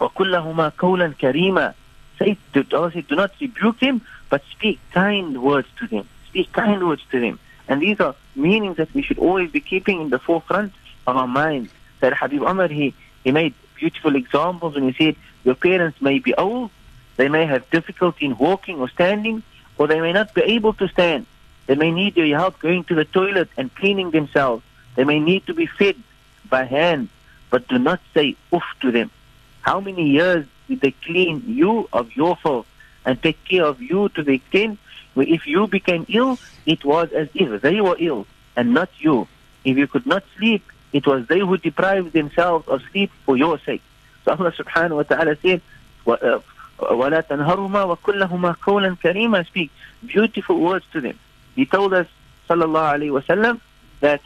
وَكُلَّهُمَا 0.00 0.54
لهما 0.54 0.72
قولا 0.78 1.14
كريما 1.20 1.74
say 2.18 2.36
to, 2.52 2.64
Allah 2.72 2.92
said 2.92 3.06
do 3.08 3.16
not 3.16 3.32
rebuke 3.40 3.80
them 3.80 4.02
but 4.34 4.42
speak 4.50 4.80
kind 4.90 5.40
words 5.40 5.68
to 5.78 5.86
them. 5.86 6.08
Speak 6.28 6.52
kind 6.52 6.84
words 6.88 7.02
to 7.12 7.20
them. 7.20 7.38
And 7.68 7.80
these 7.80 8.00
are 8.00 8.16
meanings 8.34 8.78
that 8.78 8.92
we 8.92 9.02
should 9.02 9.18
always 9.18 9.50
be 9.52 9.60
keeping 9.60 10.00
in 10.00 10.10
the 10.10 10.18
forefront 10.18 10.72
of 11.06 11.16
our 11.16 11.28
minds. 11.28 11.70
That 12.00 12.14
Habib 12.14 12.42
Umar, 12.42 12.66
he, 12.66 12.94
he 13.22 13.30
made 13.30 13.54
beautiful 13.76 14.16
examples 14.16 14.74
and 14.74 14.92
he 14.92 15.04
said, 15.04 15.16
your 15.44 15.54
parents 15.54 16.02
may 16.02 16.18
be 16.18 16.34
old, 16.34 16.70
they 17.16 17.28
may 17.28 17.46
have 17.46 17.70
difficulty 17.70 18.26
in 18.26 18.36
walking 18.36 18.80
or 18.80 18.88
standing, 18.88 19.44
or 19.78 19.86
they 19.86 20.00
may 20.00 20.12
not 20.12 20.34
be 20.34 20.42
able 20.42 20.72
to 20.74 20.88
stand. 20.88 21.26
They 21.66 21.76
may 21.76 21.92
need 21.92 22.16
your 22.16 22.36
help 22.36 22.58
going 22.58 22.82
to 22.84 22.94
the 22.96 23.04
toilet 23.04 23.50
and 23.56 23.72
cleaning 23.74 24.10
themselves. 24.10 24.64
They 24.96 25.04
may 25.04 25.20
need 25.20 25.46
to 25.46 25.54
be 25.54 25.66
fed 25.66 25.96
by 26.48 26.64
hand, 26.64 27.08
but 27.50 27.68
do 27.68 27.78
not 27.78 28.00
say 28.12 28.36
oof 28.52 28.62
to 28.82 28.90
them. 28.90 29.10
How 29.62 29.80
many 29.80 30.10
years 30.10 30.46
did 30.68 30.80
they 30.80 30.92
clean 30.92 31.42
you 31.46 31.88
of 31.92 32.14
your 32.16 32.36
fault? 32.36 32.66
and 33.04 33.22
take 33.22 33.42
care 33.44 33.64
of 33.64 33.80
you 33.80 34.08
to 34.10 34.22
the 34.22 34.32
extent 34.32 34.78
where 35.14 35.26
if 35.28 35.46
you 35.46 35.66
became 35.66 36.06
ill, 36.08 36.38
it 36.66 36.84
was 36.84 37.12
as 37.12 37.28
if 37.34 37.62
they 37.62 37.80
were 37.80 37.96
ill 37.98 38.26
and 38.56 38.74
not 38.74 38.90
you. 38.98 39.28
If 39.64 39.76
you 39.76 39.86
could 39.86 40.06
not 40.06 40.24
sleep, 40.36 40.64
it 40.92 41.06
was 41.06 41.26
they 41.26 41.40
who 41.40 41.56
deprived 41.56 42.12
themselves 42.12 42.66
of 42.68 42.82
sleep 42.90 43.10
for 43.24 43.36
your 43.36 43.58
sake. 43.60 43.82
So 44.24 44.32
Allah 44.32 44.52
subhanahu 44.52 44.96
wa 44.96 45.02
ta'ala 45.02 45.36
said, 45.42 45.60
وَلَا 46.06 46.42
تَنْهَرُهُمَا 46.80 47.96
وَكُلَّهُمَا 47.96 48.56
قَوْلًا 48.58 48.98
كَرِيمًا 48.98 49.46
Speak 49.46 49.70
beautiful 50.04 50.60
words 50.60 50.84
to 50.92 51.00
them. 51.00 51.18
He 51.54 51.66
told 51.66 51.94
us, 51.94 52.06
sallallahu 52.48 52.98
alayhi 52.98 53.12
wa 53.12 53.20
sallam, 53.20 53.60
that 54.00 54.20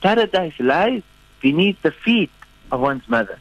paradise 0.00 0.54
lies 0.58 1.02
beneath 1.43 1.79
the 1.83 1.91
feet 1.91 2.31
of 2.71 2.79
one's 2.79 3.07
mother. 3.07 3.37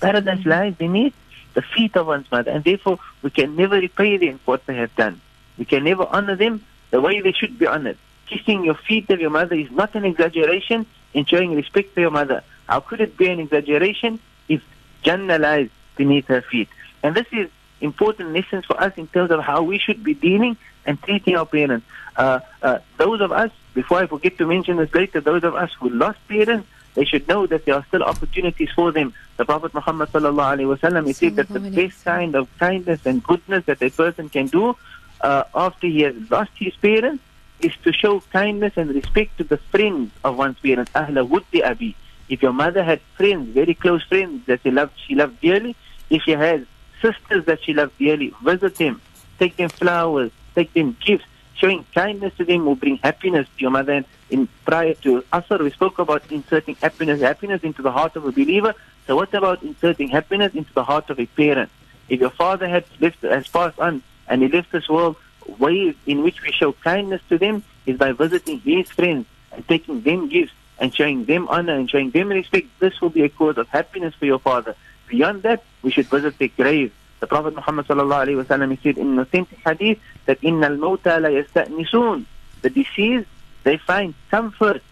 Paradise 0.00 0.44
lies 0.44 0.74
beneath 0.74 1.14
the 1.54 1.62
feet 1.62 1.96
of 1.96 2.08
one's 2.08 2.30
mother, 2.30 2.50
and 2.50 2.64
therefore 2.64 2.98
we 3.22 3.30
can 3.30 3.54
never 3.56 3.76
repay 3.76 4.16
them 4.18 4.38
for 4.38 4.52
what 4.52 4.66
they 4.66 4.74
have 4.74 4.94
done. 4.96 5.20
We 5.56 5.64
can 5.64 5.84
never 5.84 6.04
honor 6.04 6.34
them 6.34 6.64
the 6.90 7.00
way 7.00 7.20
they 7.20 7.32
should 7.32 7.56
be 7.58 7.66
honored. 7.66 7.96
Kissing 8.26 8.64
your 8.64 8.74
feet 8.74 9.08
of 9.10 9.20
your 9.20 9.30
mother 9.30 9.54
is 9.54 9.70
not 9.70 9.94
an 9.94 10.04
exaggeration 10.04 10.84
in 11.14 11.24
showing 11.26 11.54
respect 11.54 11.94
to 11.94 12.00
your 12.00 12.10
mother. 12.10 12.42
How 12.66 12.80
could 12.80 13.00
it 13.00 13.16
be 13.16 13.28
an 13.28 13.38
exaggeration 13.38 14.18
if 14.48 14.62
Jannah 15.04 15.38
lies 15.38 15.70
beneath 15.96 16.26
her 16.26 16.42
feet? 16.42 16.68
And 17.04 17.14
this 17.14 17.26
is 17.30 17.48
important 17.80 18.32
lessons 18.32 18.64
for 18.64 18.80
us 18.82 18.94
in 18.96 19.06
terms 19.06 19.30
of 19.30 19.40
how 19.40 19.62
we 19.62 19.78
should 19.78 20.02
be 20.02 20.14
dealing 20.14 20.56
and 20.86 21.00
treating 21.02 21.36
our 21.36 21.46
parents. 21.46 21.86
Uh, 22.16 22.40
uh, 22.62 22.78
those 22.96 23.20
of 23.20 23.30
us, 23.30 23.50
before 23.74 23.98
I 23.98 24.06
forget 24.06 24.38
to 24.38 24.46
mention 24.46 24.76
this 24.76 24.92
later, 24.92 25.20
those 25.20 25.44
of 25.44 25.54
us 25.54 25.70
who 25.78 25.90
lost 25.90 26.18
parents, 26.26 26.66
they 26.94 27.04
should 27.04 27.26
know 27.28 27.46
that 27.46 27.64
there 27.64 27.74
are 27.74 27.84
still 27.86 28.02
opportunities 28.02 28.70
for 28.74 28.92
them. 28.92 29.12
The 29.36 29.44
Prophet 29.44 29.74
Muhammad 29.74 30.10
sallallahu 30.10 30.58
alaihi 30.58 30.78
wasallam, 30.78 31.06
he 31.06 31.12
said 31.12 31.36
that 31.36 31.48
the 31.48 31.60
best 31.60 32.04
kind 32.04 32.34
of 32.34 32.48
kindness 32.58 33.00
and 33.04 33.22
goodness 33.22 33.64
that 33.66 33.82
a 33.82 33.90
person 33.90 34.28
can 34.28 34.46
do 34.46 34.76
uh, 35.20 35.44
after 35.54 35.86
he 35.86 36.02
has 36.02 36.14
lost 36.30 36.52
his 36.56 36.74
parents 36.76 37.22
is 37.60 37.72
to 37.82 37.92
show 37.92 38.20
kindness 38.32 38.74
and 38.76 38.94
respect 38.94 39.36
to 39.38 39.44
the 39.44 39.56
friends 39.56 40.12
of 40.22 40.36
one's 40.36 40.58
parents. 40.58 40.90
Ahla 40.92 41.26
wuddi 41.28 41.64
abi. 41.64 41.96
If 42.28 42.42
your 42.42 42.52
mother 42.52 42.82
had 42.82 43.00
friends, 43.16 43.50
very 43.54 43.74
close 43.74 44.02
friends 44.04 44.46
that 44.46 44.60
she 44.62 44.70
loved, 44.70 44.92
she 45.06 45.14
loved 45.14 45.40
dearly, 45.40 45.76
if 46.10 46.22
she 46.22 46.32
has 46.32 46.64
sisters 47.02 47.44
that 47.46 47.62
she 47.64 47.74
loved 47.74 47.98
dearly, 47.98 48.32
visit 48.42 48.76
them, 48.76 49.00
take 49.38 49.56
them 49.56 49.68
flowers, 49.68 50.30
take 50.54 50.72
them 50.72 50.96
gifts, 51.04 51.26
showing 51.56 51.84
kindness 51.94 52.34
to 52.36 52.44
them 52.44 52.64
will 52.64 52.74
bring 52.74 52.98
happiness 52.98 53.46
to 53.56 53.60
your 53.60 53.70
mother. 53.70 53.92
And 53.92 54.06
in 54.30 54.48
prior 54.64 54.94
to 54.94 55.22
Asr, 55.32 55.60
we 55.60 55.70
spoke 55.70 55.98
about 55.98 56.30
inserting 56.30 56.76
happiness, 56.76 57.20
happiness 57.20 57.62
into 57.62 57.82
the 57.82 57.92
heart 57.92 58.16
of 58.16 58.24
a 58.24 58.32
believer. 58.32 58.74
So 59.06 59.16
what 59.16 59.32
about 59.34 59.62
inserting 59.62 60.08
happiness 60.08 60.54
into 60.54 60.72
the 60.72 60.84
heart 60.84 61.10
of 61.10 61.20
a 61.20 61.26
parent? 61.26 61.70
If 62.08 62.20
your 62.20 62.30
father 62.30 62.68
had 62.68 62.84
left, 63.00 63.22
has 63.22 63.48
passed 63.48 63.78
on 63.78 64.02
and 64.28 64.42
he 64.42 64.48
left 64.48 64.72
this 64.72 64.88
world, 64.88 65.16
way 65.58 65.94
in 66.06 66.22
which 66.22 66.42
we 66.42 66.52
show 66.52 66.72
kindness 66.72 67.22
to 67.28 67.38
them 67.38 67.62
is 67.86 67.98
by 67.98 68.12
visiting 68.12 68.60
his 68.60 68.90
friends 68.90 69.26
and 69.52 69.66
taking 69.68 70.00
them 70.00 70.28
gifts 70.28 70.52
and 70.78 70.94
showing 70.94 71.24
them 71.24 71.48
honor 71.48 71.74
and 71.74 71.90
showing 71.90 72.10
them 72.10 72.28
respect. 72.28 72.66
This 72.80 73.00
will 73.00 73.10
be 73.10 73.22
a 73.22 73.28
cause 73.28 73.58
of 73.58 73.68
happiness 73.68 74.14
for 74.14 74.26
your 74.26 74.38
father. 74.38 74.74
Beyond 75.08 75.42
that, 75.42 75.62
we 75.82 75.90
should 75.90 76.06
visit 76.06 76.38
their 76.38 76.48
grave 76.48 76.92
the 77.20 77.26
Prophet 77.26 77.54
Muhammad 77.54 77.86
sallallahu 77.86 78.46
said 78.82 78.98
in 78.98 79.18
authentic 79.18 79.58
hadith 79.64 79.98
that 80.26 80.38
inna 80.42 80.66
al-mawta 80.66 81.20
la 81.20 81.28
yasta'nisun. 81.28 82.24
The 82.62 82.70
deceased, 82.70 83.28
they 83.62 83.76
find 83.78 84.14
comfort, 84.30 84.82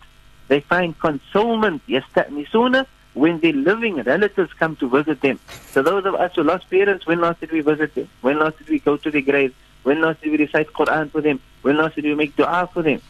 they 0.49 0.61
find 0.61 0.99
consolement, 0.99 1.83
yasta'nisuna, 1.87 2.87
when 3.15 3.41
their 3.41 3.53
living 3.53 3.97
relatives 3.97 4.53
come 4.55 4.77
to 4.77 4.89
visit 4.89 5.21
them. 5.21 5.39
So 5.73 5.83
those 5.83 6.05
of 6.07 6.15
us 6.15 6.35
who 6.35 6.43
lost 6.43 6.69
parents, 6.71 7.07
when 7.07 7.21
last 7.21 7.41
did 7.41 7.53
we 7.53 7.61
visit 7.61 7.95
them? 7.95 8.09
When 8.23 8.39
last 8.39 8.59
did 8.59 8.69
we 8.69 8.79
go 8.79 8.97
to 8.97 9.11
their 9.11 9.21
grave? 9.21 9.55
When 9.83 10.01
last 10.01 10.23
did 10.23 10.31
we 10.31 10.39
recite 10.39 10.73
Quran 10.73 11.11
for 11.11 11.21
them? 11.21 11.41
When 11.63 11.77
last 11.77 11.97
did 11.97 12.05
we 12.05 12.15
make 12.15 12.37
dua 12.37 12.69
for 12.73 12.83
them? 12.83 13.03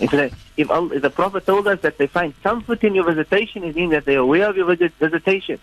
If, 0.00 0.12
if 0.56 0.68
the 1.02 1.10
Prophet 1.10 1.46
told 1.46 1.66
us 1.66 1.80
that 1.80 1.98
they 1.98 2.06
find 2.06 2.40
comfort 2.42 2.84
in 2.84 2.94
your 2.94 3.04
visitation, 3.04 3.64
it 3.64 3.74
means 3.74 3.90
that 3.90 4.04
they 4.04 4.14
are 4.14 4.20
aware 4.20 4.48
of 4.48 4.56
your 4.56 4.66
visit, 4.66 4.92
visitation. 5.00 5.58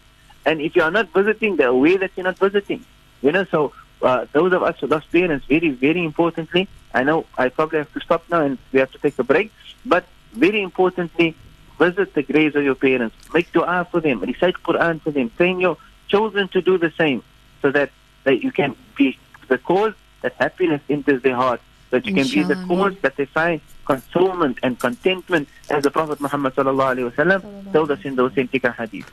And 0.46 0.60
if 0.60 0.76
you 0.76 0.82
are 0.84 0.92
not 0.92 1.10
visiting, 1.14 1.56
they 1.56 1.64
are 1.64 1.70
aware 1.70 1.98
that 2.00 2.12
you're 2.16 2.26
not 2.26 2.38
visiting. 2.38 2.84
You 3.26 3.32
know, 3.32 3.44
so 3.46 3.74
uh, 4.04 4.28
those 4.34 4.54
of 4.54 4.62
us 4.62 4.80
who 4.80 4.86
lost 4.86 5.12
parents, 5.12 5.48
very, 5.48 5.70
very 5.72 6.06
importantly, 6.06 6.68
I 6.94 7.02
know 7.02 7.26
I 7.40 7.50
probably 7.50 7.80
have 7.80 7.92
to 7.94 8.00
stop 8.00 8.24
now 8.30 8.42
and 8.42 8.60
we 8.72 8.80
have 8.80 8.92
to 8.92 9.00
take 9.00 9.18
a 9.18 9.24
break, 9.24 9.52
but 9.84 10.06
very 10.34 10.62
importantly, 10.62 11.36
visit 11.80 12.14
the 12.14 12.22
graves 12.22 12.56
of 12.56 12.64
your 12.64 12.76
parents, 12.76 13.16
make 13.34 13.52
dua 13.52 13.88
for 13.90 14.00
them, 14.00 14.20
recite 14.20 14.54
Quran 14.62 15.02
for 15.02 15.10
them, 15.10 15.32
train 15.38 15.60
your 15.60 15.76
children 16.08 16.50
to 16.50 16.62
do 16.62 16.78
the 16.78 16.92
same 17.00 17.24
so 17.64 17.72
that, 17.72 17.90
that 18.26 18.44
you 18.44 18.52
can 18.52 18.76
be 18.96 19.18
the 19.48 19.58
cause 19.58 19.96
that 20.22 20.34
happiness 20.36 20.82
enters 20.88 21.24
their 21.24 21.36
heart, 21.36 21.62
that 21.92 22.06
you 22.06 22.16
Inshallah. 22.16 22.56
can 22.56 22.68
be 22.68 22.68
the 22.68 22.68
cause 22.68 22.96
that 23.02 23.16
they 23.16 23.26
find 23.26 23.62
consolement 23.86 24.58
and 24.64 24.80
contentment 24.80 25.48
as 25.70 25.84
the 25.84 25.92
Prophet 25.92 26.20
Muhammad 26.20 26.56
sallallahu 26.56 26.96
alayhi 26.96 27.12
wasallam 27.12 27.72
told 27.72 27.92
us 27.92 28.00
in 28.04 28.16
the 28.16 28.24
authentic 28.24 28.66
hadith. 28.66 29.10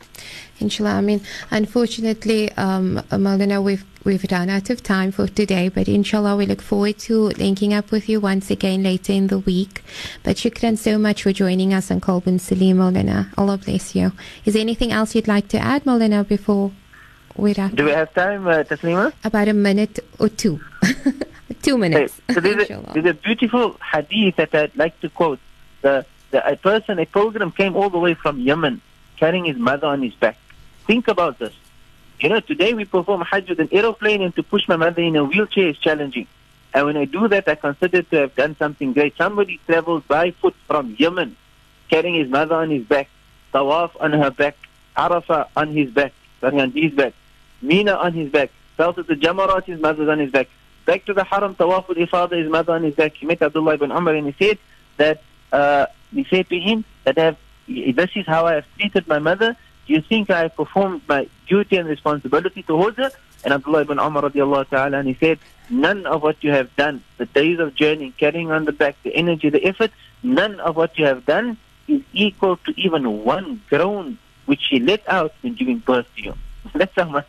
Inshallah, 0.61 0.95
I 0.95 1.01
mean, 1.01 1.21
unfortunately, 1.51 2.51
um, 2.53 3.01
Maulana, 3.11 3.63
we've 3.63 3.85
we've 4.05 4.25
run 4.31 4.49
out 4.49 4.71
of 4.71 4.83
time 4.83 5.13
for 5.13 5.27
today, 5.27 5.69
but 5.69 5.89
inshallah, 5.89 6.37
we 6.37 6.47
look 6.47 6.63
forward 6.63 6.99
to 7.01 7.29
linking 7.45 7.75
up 7.75 7.91
with 7.91 8.09
you 8.09 8.21
once 8.21 8.51
again 8.51 8.83
later 8.83 9.13
in 9.13 9.27
the 9.27 9.39
week. 9.41 9.85
But 10.23 10.37
shukran 10.37 10.79
so 10.79 10.99
much 10.99 11.23
for 11.25 11.33
joining 11.33 11.75
us 11.75 11.91
on 11.91 12.01
Kolbun 12.01 12.41
Salim, 12.41 12.79
Maulana. 12.79 13.29
Allah 13.37 13.59
bless 13.59 13.95
you. 13.95 14.13
Is 14.45 14.55
there 14.55 14.61
anything 14.61 14.93
else 14.93 15.15
you'd 15.15 15.29
like 15.29 15.49
to 15.49 15.59
add, 15.59 15.85
Maulana, 15.85 16.27
before 16.27 16.73
we 17.37 17.55
wrap? 17.55 17.75
Do 17.75 17.85
we 17.85 17.91
have 17.91 18.13
time, 18.15 18.47
uh, 18.47 18.63
Taslima? 18.63 19.13
About 19.25 19.49
a 19.49 19.53
minute 19.53 19.99
or 20.19 20.29
two. 20.29 20.61
Two 21.61 21.79
minutes. 21.79 22.21
So 22.33 22.41
there's, 22.41 22.71
a, 22.71 22.93
there's 22.95 23.07
a 23.07 23.15
beautiful 23.15 23.79
hadith 23.93 24.37
that 24.37 24.55
I'd 24.55 24.77
like 24.77 24.99
to 25.01 25.09
quote. 25.09 25.41
The, 25.83 26.07
the 26.31 26.47
a 26.47 26.57
person, 26.57 26.99
a 26.99 27.07
pilgrim 27.07 27.51
came 27.53 27.77
all 27.77 27.91
the 27.91 27.99
way 27.99 28.15
from 28.15 28.41
Yemen, 28.41 28.81
carrying 29.17 29.45
his 29.45 29.57
mother 29.57 29.87
on 29.89 30.03
his 30.03 30.15
back. 30.15 30.37
Think 30.87 31.09
about 31.09 31.39
this. 31.39 31.55
You 32.21 32.29
know, 32.29 32.41
today 32.41 32.73
we 32.73 32.85
perform 32.85 33.23
Hajj 33.23 33.49
with 33.49 33.61
an 33.61 33.69
aeroplane, 33.73 34.23
and 34.23 34.35
to 34.37 34.43
push 34.43 34.69
my 34.69 34.77
mother 34.77 35.03
in 35.03 35.17
a 35.17 35.25
wheelchair 35.25 35.69
is 35.69 35.79
challenging. 35.79 36.29
And 36.73 36.87
when 36.87 36.97
I 36.97 37.05
do 37.05 37.29
that, 37.29 37.49
I 37.49 37.57
consider 37.57 38.03
to 38.03 38.17
have 38.17 38.35
done 38.35 38.57
something 38.57 38.93
great. 38.93 39.17
Somebody 39.17 39.61
traveled 39.67 40.07
by 40.09 40.31
foot 40.31 40.55
from 40.67 40.95
Yemen, 40.99 41.37
carrying 41.91 42.15
his 42.15 42.29
mother 42.29 42.55
on 42.55 42.71
his 42.71 42.85
back, 42.85 43.09
Tawaf 43.53 43.91
on 44.01 44.13
her 44.13 44.31
back, 44.31 44.57
Arafah 44.97 45.49
on 45.57 45.69
his 45.73 45.91
back, 45.91 46.13
sorry, 46.41 46.61
on 46.61 46.71
his 46.71 46.93
back, 46.93 47.13
Mina 47.61 47.93
on 47.93 48.13
his 48.13 48.31
back, 48.31 48.51
fell 48.77 48.95
to 48.95 49.03
the 49.03 49.15
Jamarat, 49.15 49.65
his 49.65 49.81
mother's 49.81 50.09
on 50.09 50.19
his 50.19 50.31
back, 50.31 50.49
back 50.85 51.05
to 51.07 51.15
the 51.15 51.25
Haram, 51.25 51.55
Tawaf 51.55 51.87
his 52.33 52.51
mother 52.51 52.73
on 52.75 52.83
his 52.83 52.95
back. 52.95 53.15
He 53.15 53.27
met 53.27 53.43
Abdullah 53.43 53.75
ibn 53.75 53.91
Umar 53.91 54.15
and 54.15 54.33
he 54.33 54.47
said 54.47 54.59
that, 54.97 55.23
uh, 55.53 55.87
he 56.13 56.25
said 56.25 56.49
to 56.49 56.59
him 56.59 56.85
that 57.05 57.19
have, 57.19 57.37
this 57.67 58.11
is 58.15 58.27
how 58.27 58.47
I 58.47 58.55
have 58.55 58.67
treated 58.79 59.07
my 59.09 59.19
mother. 59.19 59.57
Do 59.87 59.95
you 59.95 60.01
think 60.01 60.31
I 60.31 60.43
have 60.43 60.57
performed 60.57 61.03
my 61.09 61.29
duty 61.47 61.77
and 61.77 61.89
responsibility 61.89 62.63
towards 62.63 62.97
her? 62.99 63.11
And 63.45 63.53
Abdullah 63.53 63.83
ibn 63.83 63.99
Umar 63.99 64.23
radiallahu 64.23 64.69
ta'ala, 64.69 64.99
and 64.99 65.09
he 65.09 65.15
said, 65.15 65.39
none 65.69 66.07
of 66.07 66.23
what 66.23 66.37
you 66.45 66.53
have 66.53 66.75
done, 66.77 67.03
the 67.19 67.27
days 67.27 67.59
of 67.59 67.75
journey, 67.75 68.13
carrying 68.17 68.53
on 68.53 68.65
the 68.65 68.73
back, 68.73 68.97
the 69.03 69.15
energy, 69.15 69.49
the 69.51 69.65
effort, 69.65 69.91
none 70.23 70.61
of 70.61 70.77
what 70.77 70.97
you 70.99 71.07
have 71.07 71.27
done 71.27 71.57
is 71.89 72.03
equal 72.13 72.57
to 72.59 72.81
even 72.81 73.25
one 73.25 73.61
groan 73.69 74.19
which 74.47 74.61
she 74.69 74.79
let 74.79 75.07
out 75.09 75.35
when 75.43 75.55
giving 75.55 75.79
birth 75.79 76.07
to 76.17 76.23
you. 76.23 76.35
That's 76.75 76.95
how 76.95 77.09
much. 77.09 77.29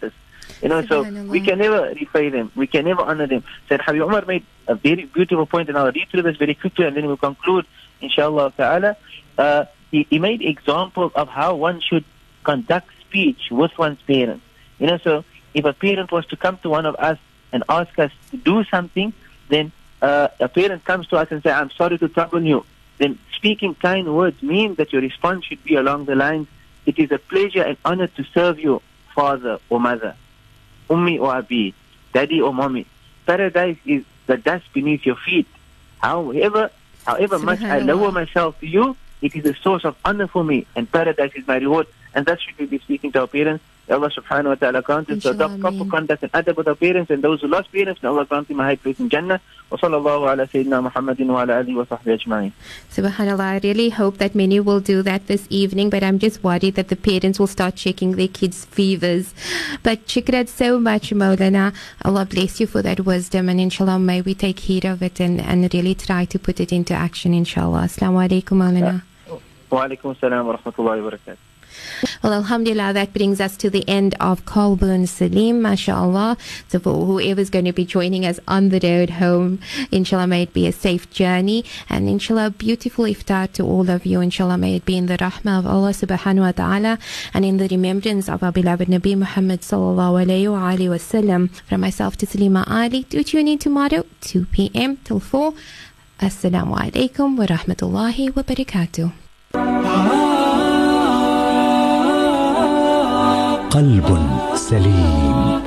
You 0.63 0.70
know, 0.70 0.82
so 0.86 1.03
we 1.25 1.41
can 1.41 1.60
never 1.60 1.89
repay 1.89 2.29
them. 2.29 2.50
We 2.55 2.67
can 2.67 2.86
never 2.86 3.01
honor 3.01 3.27
them. 3.27 3.43
Said 3.67 3.82
Habib 3.82 4.03
Umar 4.03 4.24
made 4.25 4.46
a 4.65 4.75
very 4.75 5.03
beautiful 5.03 5.46
point, 5.46 5.67
and 5.67 5.77
I'll 5.77 5.91
read 5.91 6.08
through 6.10 6.22
this 6.22 6.38
very 6.38 6.55
quickly, 6.55 6.86
and 6.86 6.96
then 6.96 7.05
we'll 7.05 7.17
conclude, 7.17 7.65
inshallah 8.00 8.53
ta'ala. 8.55 8.96
Uh, 9.38 9.65
he, 9.91 10.08
he 10.10 10.20
made 10.20 10.41
examples 10.41 11.12
of 11.15 11.27
how 11.27 11.55
one 11.55 11.82
should 11.82 12.05
conduct 12.46 12.88
speech 13.01 13.51
with 13.51 13.77
one's 13.77 14.01
parents. 14.03 14.46
You 14.79 14.88
know, 14.88 14.98
so 15.00 15.25
if 15.53 15.65
a 15.65 15.74
parent 15.74 16.13
was 16.13 16.25
to 16.27 16.38
come 16.38 16.58
to 16.60 16.70
one 16.70 16.86
of 16.86 16.96
us 16.96 17.17
and 17.51 17.65
ask 17.67 18.00
us 18.00 18.12
to 18.32 18.38
do 18.38 18.63
something, 18.63 19.12
then 19.50 19.74
uh, 20.01 20.29
a 20.39 20.48
parent 20.48 20.86
comes 20.86 21.08
to 21.08 21.17
us 21.17 21.27
and 21.29 21.43
say, 21.43 21.51
I'm 21.51 21.72
sorry 21.72 21.98
to 21.98 22.08
trouble 22.08 22.41
you. 22.41 22.65
Then 23.00 23.20
speaking 23.36 23.75
kind 23.75 24.15
words 24.15 24.41
means 24.41 24.77
that 24.77 24.93
your 24.93 25.01
response 25.01 25.43
should 25.43 25.63
be 25.65 25.75
along 25.75 26.05
the 26.05 26.15
lines, 26.15 26.48
it 26.86 26.98
is 27.00 27.12
a 27.12 27.17
pleasure 27.20 27.63
and 27.63 27.77
honor 27.84 28.08
to 28.08 28.24
serve 28.34 28.60
you, 28.60 28.82
father 29.13 29.60
or 29.70 29.79
mother, 29.79 30.15
ummi 30.89 31.19
or 31.19 31.33
abi, 31.35 31.73
daddy 32.13 32.41
or 32.41 32.53
mommy. 32.53 32.85
Paradise 33.25 33.77
is 33.85 34.03
the 34.27 34.37
dust 34.37 34.65
beneath 34.73 35.05
your 35.05 35.15
feet. 35.15 35.47
However, 36.01 36.69
however 37.05 37.39
much 37.39 37.61
I 37.61 37.79
lower 37.79 38.11
myself 38.11 38.59
to 38.59 38.67
you, 38.67 38.97
it 39.21 39.35
is 39.35 39.45
a 39.45 39.53
source 39.55 39.85
of 39.85 39.95
honor 40.03 40.27
for 40.27 40.43
me, 40.43 40.67
and 40.75 40.91
paradise 40.91 41.31
is 41.35 41.47
my 41.47 41.57
reward. 41.57 41.87
And 42.13 42.25
that 42.25 42.41
should 42.41 42.57
we 42.57 42.65
be 42.65 42.79
speaking 42.79 43.11
to 43.13 43.21
our 43.21 43.27
parents. 43.27 43.63
Allah 43.89 44.09
subhanahu 44.09 44.45
wa 44.45 44.55
ta'ala 44.55 44.81
grant 44.81 45.09
us 45.09 45.23
to 45.23 45.31
adopt 45.31 45.59
proper 45.59 45.83
conduct 45.83 46.23
and 46.23 46.31
adab 46.31 46.55
with 46.55 46.67
our 46.69 46.75
parents 46.75 47.11
and 47.11 47.21
those 47.21 47.41
who 47.41 47.47
lost 47.47 47.69
parents. 47.71 48.01
May 48.01 48.07
Allah 48.07 48.25
grant 48.25 48.47
them 48.47 48.61
a 48.61 48.63
high 48.63 48.77
place 48.77 48.97
in 48.97 49.09
Jannah. 49.09 49.41
Wa 49.69 49.77
sallallahu 49.77 50.31
ala 50.31 50.47
Sayyidina 50.47 50.89
Muhammadin 50.89 51.27
wa 51.27 51.43
ala 51.43 51.61
alihi 51.61 51.75
wa 51.75 51.83
sahbihi 51.83 52.23
ajma'in. 52.23 52.51
Subhanallah, 52.89 53.43
I 53.43 53.59
really 53.61 53.89
hope 53.89 54.19
that 54.19 54.35
many 54.35 54.61
will 54.61 54.79
do 54.79 55.01
that 55.01 55.27
this 55.27 55.45
evening, 55.49 55.89
but 55.89 56.01
I'm 56.01 56.17
just 56.17 56.43
worried 56.43 56.75
that 56.75 56.87
the 56.87 56.95
parents 56.95 57.39
will 57.39 57.47
start 57.47 57.75
checking 57.75 58.15
their 58.15 58.29
kids' 58.29 58.63
fevers. 58.63 59.33
But 59.83 60.07
shukran 60.07 60.47
so 60.47 60.79
much, 60.79 61.11
Maulana. 61.11 61.75
Allah 62.05 62.25
bless 62.25 62.61
you 62.61 62.67
for 62.67 62.81
that 62.81 63.01
wisdom, 63.01 63.49
and 63.49 63.59
inshallah, 63.59 63.99
may 63.99 64.21
we 64.21 64.33
take 64.33 64.59
heed 64.59 64.85
of 64.85 65.03
it 65.03 65.19
and, 65.19 65.41
and 65.41 65.73
really 65.73 65.95
try 65.95 66.23
to 66.25 66.39
put 66.39 66.62
it 66.62 66.71
into 66.71 66.93
action, 66.93 67.34
inshallah. 67.34 67.84
Assalamu 67.84 68.27
alaikum, 68.27 68.63
Maulana. 68.63 69.01
Wa 69.69 69.88
alaikum 69.88 70.15
assalam 70.15 70.45
wa 70.45 70.55
rahmatullahi 70.55 71.03
wa 71.03 71.12
barakatuh. 71.12 71.52
Well, 72.21 72.33
Alhamdulillah, 72.33 72.93
that 72.93 73.13
brings 73.13 73.41
us 73.41 73.57
to 73.57 73.69
the 73.69 73.88
end 73.88 74.15
of 74.19 74.45
Kolbun 74.45 75.07
Salim, 75.07 75.62
mashallah. 75.62 76.38
So, 76.67 76.79
for 76.79 77.05
whoever's 77.05 77.49
going 77.49 77.65
to 77.65 77.73
be 77.73 77.86
joining 77.86 78.25
us 78.25 78.39
on 78.47 78.69
the 78.69 78.79
road 78.79 79.12
home, 79.12 79.59
inshallah, 79.91 80.27
may 80.27 80.43
it 80.43 80.53
be 80.53 80.67
a 80.67 80.71
safe 80.71 81.09
journey. 81.09 81.65
And 81.89 82.07
inshallah, 82.07 82.51
beautiful 82.51 83.05
iftar 83.05 83.51
to 83.53 83.63
all 83.63 83.89
of 83.89 84.05
you. 84.05 84.21
Inshallah, 84.21 84.57
may 84.57 84.75
it 84.75 84.86
be 84.86 84.97
in 84.97 85.07
the 85.07 85.17
rahmah 85.17 85.59
of 85.59 85.67
Allah 85.67 85.91
subhanahu 85.91 86.41
wa 86.41 86.51
ta'ala 86.51 86.99
and 87.33 87.45
in 87.45 87.57
the 87.57 87.67
remembrance 87.67 88.29
of 88.29 88.43
our 88.43 88.51
beloved 88.51 88.88
Nabi 88.88 89.17
Muhammad 89.17 89.62
sallallahu 89.62 90.25
alayhi 90.25 90.51
wa 90.51 90.71
alihi 90.71 90.89
wa 90.89 91.01
sallam. 91.01 91.49
From 91.67 91.81
myself 91.81 92.17
Taslima 92.17 92.63
Ali, 92.69 93.03
do 93.03 93.23
tune 93.23 93.47
in 93.47 93.57
tomorrow, 93.57 94.05
2 94.21 94.45
p.m. 94.45 94.97
till 95.03 95.19
4. 95.19 95.53
Assalamu 96.19 96.77
alaikum 96.77 97.38
wa 97.38 97.45
rahmatullahi 97.45 98.36
wa 98.36 98.43
barakatuh. 98.43 99.22
قلب 103.72 104.18
سليم 104.54 105.61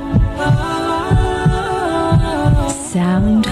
Sound 2.94 3.46